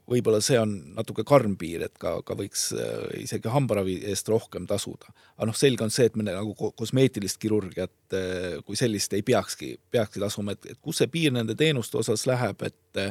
võib-olla 0.09 0.41
see 0.41 0.57
on 0.57 0.71
natuke 0.97 1.25
karm 1.29 1.59
piir, 1.61 1.85
et 1.85 1.99
ka, 2.01 2.15
ka 2.25 2.37
võiks 2.39 2.71
äh, 2.73 3.21
isegi 3.21 3.51
hambaravi 3.53 3.99
eest 4.09 4.31
rohkem 4.33 4.65
tasuda. 4.67 5.13
aga 5.37 5.49
noh, 5.51 5.57
selge 5.57 5.85
on 5.85 5.93
see, 5.93 6.09
et 6.09 6.17
me 6.17 6.25
nagu 6.25 6.55
kosmeetilist 6.57 7.41
kirurgiat 7.43 8.17
äh, 8.17 8.57
kui 8.65 8.79
sellist 8.81 9.13
ei 9.13 9.23
peakski, 9.27 9.75
peakski 9.93 10.23
tasuma, 10.23 10.57
et, 10.57 10.73
et 10.73 10.81
kus 10.81 11.03
see 11.03 11.11
piir 11.13 11.37
nende 11.37 11.57
teenuste 11.59 12.01
osas 12.01 12.25
läheb, 12.31 12.65
et 12.65 13.05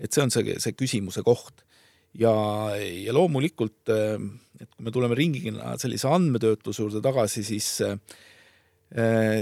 et 0.00 0.14
see 0.14 0.22
on 0.22 0.30
see, 0.32 0.54
see 0.62 0.78
küsimuse 0.78 1.24
koht. 1.26 1.66
ja, 2.14 2.32
ja 2.78 3.12
loomulikult, 3.12 3.82
äh, 3.90 4.16
et 4.60 4.70
kui 4.70 4.86
me 4.86 4.94
tuleme 4.94 5.18
ringina 5.18 5.74
sellise 5.78 6.08
andmetöötluse 6.08 6.86
juurde 6.86 7.02
tagasi, 7.02 7.44
siis 7.44 7.80
äh, 7.82 7.98
Äh, 7.98 8.29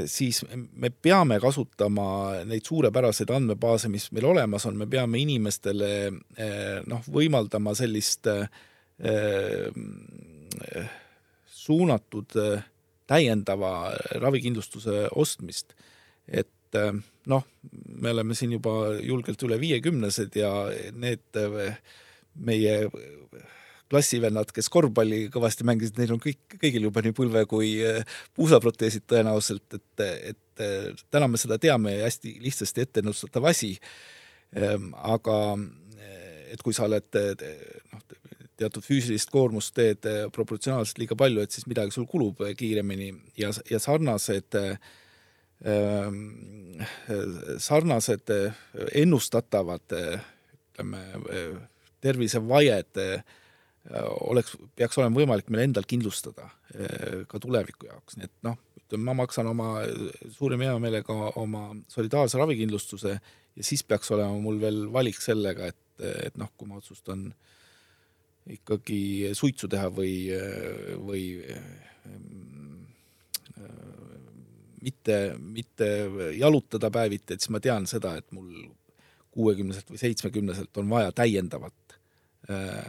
siis 0.05 0.43
me 0.53 0.91
peame 0.91 1.39
kasutama 1.41 2.45
neid 2.45 2.67
suurepäraseid 2.69 3.31
andmebaase, 3.33 3.89
mis 3.89 4.11
meil 4.13 4.27
olemas 4.29 4.67
on, 4.69 4.77
me 4.77 4.87
peame 4.91 5.23
inimestele 5.23 5.93
äh, 6.09 6.83
noh, 6.87 7.07
võimaldama 7.09 7.73
sellist 7.79 8.29
äh, 8.29 8.45
suunatud 11.47 12.37
täiendava 13.09 13.73
ravikindlustuse 14.21 15.07
ostmist. 15.17 15.73
et 16.29 16.77
noh, 17.27 17.45
me 18.03 18.11
oleme 18.11 18.35
siin 18.37 18.53
juba 18.53 18.99
julgelt 19.01 19.43
üle 19.47 19.57
viiekümnesed 19.61 20.35
ja 20.37 20.51
need 20.93 21.39
meie 22.35 22.75
klassivennad, 23.91 24.53
kes 24.55 24.69
korvpalli 24.73 25.27
kõvasti 25.33 25.67
mängisid, 25.69 25.99
neil 26.01 26.15
on 26.17 26.21
kõik, 26.23 26.41
kõigil 26.61 26.89
juba 26.89 27.03
nii 27.05 27.15
põlve 27.17 27.45
kui 27.49 27.73
äh, 27.87 28.19
puusaproteesid 28.37 29.07
tõenäoliselt, 29.09 29.79
et, 29.79 30.05
et 30.35 30.65
äh, 30.65 31.03
täna 31.13 31.29
me 31.31 31.41
seda 31.41 31.59
teame 31.63 31.97
ja 31.97 32.09
hästi 32.09 32.37
lihtsasti 32.45 32.85
ette 32.85 33.03
ennustatav 33.03 33.49
asi. 33.49 33.75
Ehm, 34.57 34.93
aga, 35.17 35.39
äh, 35.97 36.53
et 36.55 36.65
kui 36.65 36.77
sa 36.77 36.87
oled 36.89 37.19
noh, 37.19 38.05
teatud 38.59 38.85
füüsilist 38.85 39.31
koormust 39.33 39.75
teed 39.77 40.07
proportsionaalselt 40.35 41.01
liiga 41.01 41.17
palju, 41.19 41.45
et 41.45 41.55
siis 41.55 41.69
midagi 41.71 41.95
sul 41.95 42.09
kulub 42.11 42.43
kiiremini 42.59 43.13
ja, 43.39 43.53
ja 43.71 43.81
sarnased 43.83 44.57
sarnased 47.59 48.31
ennustatavad 48.95 49.95
ütleme, 49.99 51.01
tervisevajed 52.05 53.01
oleks, 54.29 54.57
peaks 54.77 54.99
olema 55.01 55.17
võimalik 55.21 55.49
meil 55.53 55.65
endal 55.69 55.87
kindlustada 55.89 56.49
ka 57.29 57.41
tuleviku 57.41 57.89
jaoks, 57.89 58.19
nii 58.19 58.29
et 58.29 58.35
noh, 58.45 58.59
ütleme, 58.83 59.05
ma 59.09 59.15
maksan 59.23 59.49
oma 59.49 59.69
suurima 60.35 60.69
heameelega 60.69 61.17
oma 61.41 61.71
solidaarse 61.89 62.41
ravikindlustuse 62.41 63.15
ja 63.15 63.65
siis 63.65 63.85
peaks 63.89 64.13
olema 64.17 64.37
mul 64.43 64.61
veel 64.61 64.83
valik 64.93 65.21
sellega, 65.23 65.71
et, 65.73 66.05
et 66.29 66.37
noh, 66.41 66.53
kui 66.57 66.69
ma 66.69 66.83
otsustan 66.83 67.31
ikkagi 68.49 69.33
suitsu 69.37 69.69
teha 69.69 69.91
või, 69.93 70.13
või 71.05 71.25
mitte, 74.83 75.35
mitte 75.39 75.89
jalutada 76.37 76.91
päeviti, 76.91 77.35
et 77.35 77.45
siis 77.45 77.53
ma 77.53 77.61
tean 77.61 77.87
seda, 77.91 78.17
et 78.19 78.31
mul 78.33 78.69
kuuekümneselt 79.35 79.91
või 79.93 80.01
seitsmekümneselt 80.01 80.81
on 80.81 80.89
vaja 80.91 81.13
täiendavat 81.15 81.99
äh, 82.51 82.81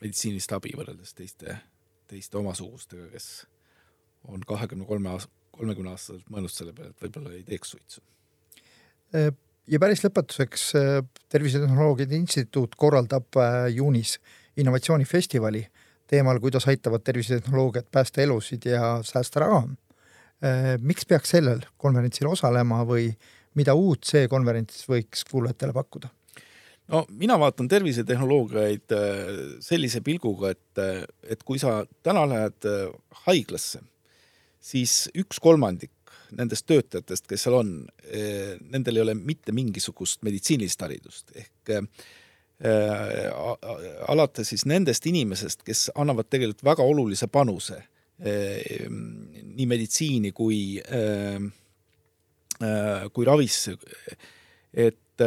meditsiinilist 0.00 0.52
abi 0.56 0.72
võrreldes 0.76 1.14
teiste, 1.16 1.56
teiste 2.10 2.38
omasugustega, 2.40 3.08
kes 3.12 3.28
on 4.28 4.42
kahekümne 4.46 4.86
kolme 4.88 5.12
aast-, 5.14 5.32
kolmekümne 5.56 5.92
aastaselt 5.94 6.26
mõelnud 6.32 6.52
selle 6.52 6.74
peale, 6.76 6.94
et 6.94 7.04
võib-olla 7.04 7.34
ei 7.36 7.44
teeks 7.46 7.74
suitsu. 7.76 8.02
ja 9.66 9.80
päris 9.82 10.04
lõpetuseks, 10.04 10.70
Tervisetehnoloogiate 11.28 12.16
Instituut 12.16 12.74
korraldab 12.78 13.36
äh, 13.38 13.66
juunis 13.74 14.18
innovatsioonifestivali 14.56 15.64
teemal, 16.10 16.40
kuidas 16.42 16.66
aitavad 16.68 17.04
tervisetehnoloogiad 17.06 17.86
päästa 17.92 18.22
elusid 18.22 18.66
ja 18.66 18.98
säästa 19.06 19.44
raha. 19.44 19.66
Äh, 20.42 20.72
miks 20.80 21.06
peaks 21.06 21.36
sellel 21.36 21.62
konverentsil 21.76 22.28
osalema 22.30 22.82
või 22.86 23.10
mida 23.54 23.74
uut 23.74 24.06
see 24.08 24.28
konverents 24.28 24.86
võiks 24.88 25.26
kuulajatele 25.30 25.76
pakkuda? 25.76 26.10
No 26.90 27.04
mina 27.10 27.38
vaatan 27.40 27.68
tervisetehnoloogiaid 27.70 28.96
äh, 28.96 29.30
sellise 29.64 30.02
pilguga, 30.06 30.52
et, 30.54 30.82
et 31.30 31.46
kui 31.46 31.60
sa 31.62 31.80
täna 32.02 32.26
lähed 32.28 32.68
haiglasse 33.26 33.82
siis 34.60 35.06
üks 35.18 35.40
kolmandik 35.42 35.92
nendest 36.36 36.66
töötajatest, 36.70 37.26
kes 37.26 37.42
seal 37.46 37.56
on, 37.58 37.70
nendel 38.70 39.00
ei 39.00 39.02
ole 39.02 39.16
mitte 39.18 39.54
mingisugust 39.56 40.22
meditsiinilist 40.26 40.82
haridust, 40.84 41.32
ehk 41.34 41.72
äh, 41.74 41.86
alates 44.10 44.52
siis 44.52 44.66
nendest 44.68 45.06
inimesest, 45.10 45.64
kes 45.66 45.88
annavad 45.98 46.28
tegelikult 46.30 46.64
väga 46.66 46.86
olulise 46.86 47.26
panuse 47.32 47.80
äh, 47.80 48.86
nii 48.90 49.68
meditsiini 49.70 50.34
kui 50.36 50.78
äh,, 50.84 51.40
kui 53.16 53.24
ravisse, 53.24 53.72
et 54.76 55.22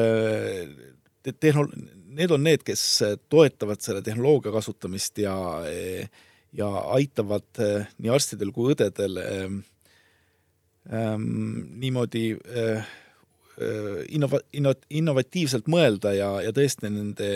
tehnol-, 1.31 1.71
need 2.13 2.31
on 2.31 2.43
need, 2.43 2.63
kes 2.67 2.83
toetavad 3.29 3.81
selle 3.81 4.01
tehnoloogia 4.05 4.51
kasutamist 4.51 5.17
ja 5.23 5.35
äh, 5.63 6.09
ja 6.53 6.69
aitavad 6.93 7.61
äh, 7.61 7.87
nii 8.01 8.11
arstidel 8.13 8.51
kui 8.53 8.73
õdedel 8.73 9.19
ähm, 9.23 9.57
ähm, 10.93 11.25
niimoodi 11.81 12.33
äh, 12.35 12.83
äh, 13.57 14.03
innova-, 14.13 14.43
inno-, 14.53 14.77
innovatiivselt 14.93 15.69
mõelda 15.71 16.13
ja, 16.17 16.29
ja 16.45 16.53
tõesti 16.55 16.91
nende 16.91 17.31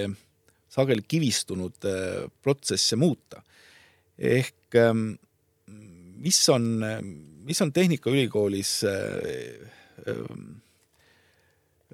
sageli 0.70 1.06
kivistunud 1.08 1.90
äh, 1.90 2.28
protsesse 2.44 3.00
muuta. 3.00 3.42
ehk 4.18 4.76
ähm, 4.76 5.10
mis 6.18 6.40
on, 6.50 6.82
mis 7.46 7.62
on 7.62 7.74
Tehnikaülikoolis 7.74 8.84
äh, 8.84 9.68
äh, 10.08 10.24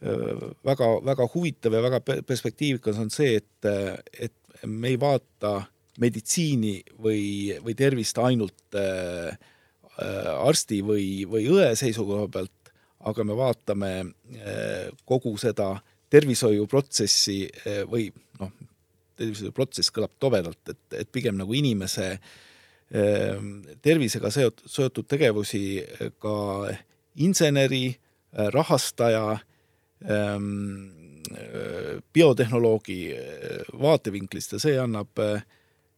väga, 0.03 0.87
väga 1.05 1.27
huvitav 1.33 1.75
ja 1.77 1.81
väga 1.85 1.99
perspektiivikas 2.27 2.97
on 2.99 3.11
see, 3.13 3.37
et, 3.39 3.67
et 4.19 4.65
me 4.67 4.93
ei 4.93 4.97
vaata 4.99 5.61
meditsiini 6.01 6.79
või, 7.01 7.53
või 7.63 7.75
tervist 7.77 8.17
ainult 8.21 8.77
äh, 8.77 9.33
äh, 10.01 10.29
arsti 10.33 10.81
või, 10.85 11.07
või 11.29 11.47
õe 11.53 11.73
seisukoha 11.77 12.27
pealt, 12.33 12.73
aga 13.03 13.25
me 13.27 13.37
vaatame 13.37 13.91
äh, 14.01 14.87
kogu 15.05 15.35
seda 15.41 15.75
tervishoiuprotsessi 16.13 17.37
äh, 17.45 17.83
või 17.89 18.07
noh, 18.39 18.53
tervishoiuprotsess 19.19 19.93
kõlab 19.93 20.15
tobedalt, 20.19 20.61
et, 20.73 20.81
et 21.03 21.13
pigem 21.13 21.37
nagu 21.37 21.53
inimese 21.53 22.09
äh, 22.17 23.37
tervisega 23.85 24.33
seotud, 24.33 24.65
seotud 24.69 25.09
tegevusi 25.09 25.65
ka 26.23 26.35
inseneri, 27.21 27.85
äh, 27.93 28.49
rahastaja, 28.55 29.27
ähm, 29.37 29.52
biotehnoloogi 32.13 32.97
vaatevinklist 33.79 34.57
ja 34.57 34.59
see 34.59 34.73
annab 34.81 35.21
äh, 35.23 35.37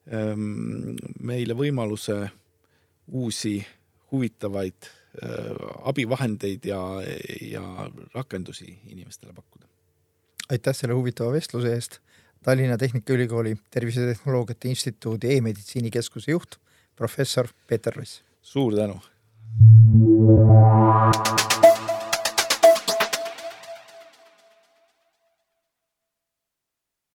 Ehm, 0.05 0.93
meile 1.25 1.55
võimaluse 1.57 2.27
uusi 3.09 3.55
huvitavaid 4.11 4.85
äh, 4.85 5.47
abivahendeid 5.89 6.67
ja, 6.69 6.77
ja 7.41 7.63
rakendusi 8.13 8.69
inimestele 8.93 9.33
pakkuda. 9.33 9.65
aitäh 10.49 10.77
selle 10.77 10.93
huvitava 10.93 11.33
vestluse 11.33 11.73
eest, 11.73 11.99
Tallinna 12.45 12.77
Tehnikaülikooli 12.77 13.55
Tervisetehnoloogiate 13.73 14.69
Instituudi 14.69 15.33
e-meditsiinikeskuse 15.37 16.31
juht, 16.31 16.59
professor 16.95 17.49
Peeter 17.67 17.93
Ross. 17.97 18.21
suur 18.41 18.75
tänu! 18.77 19.01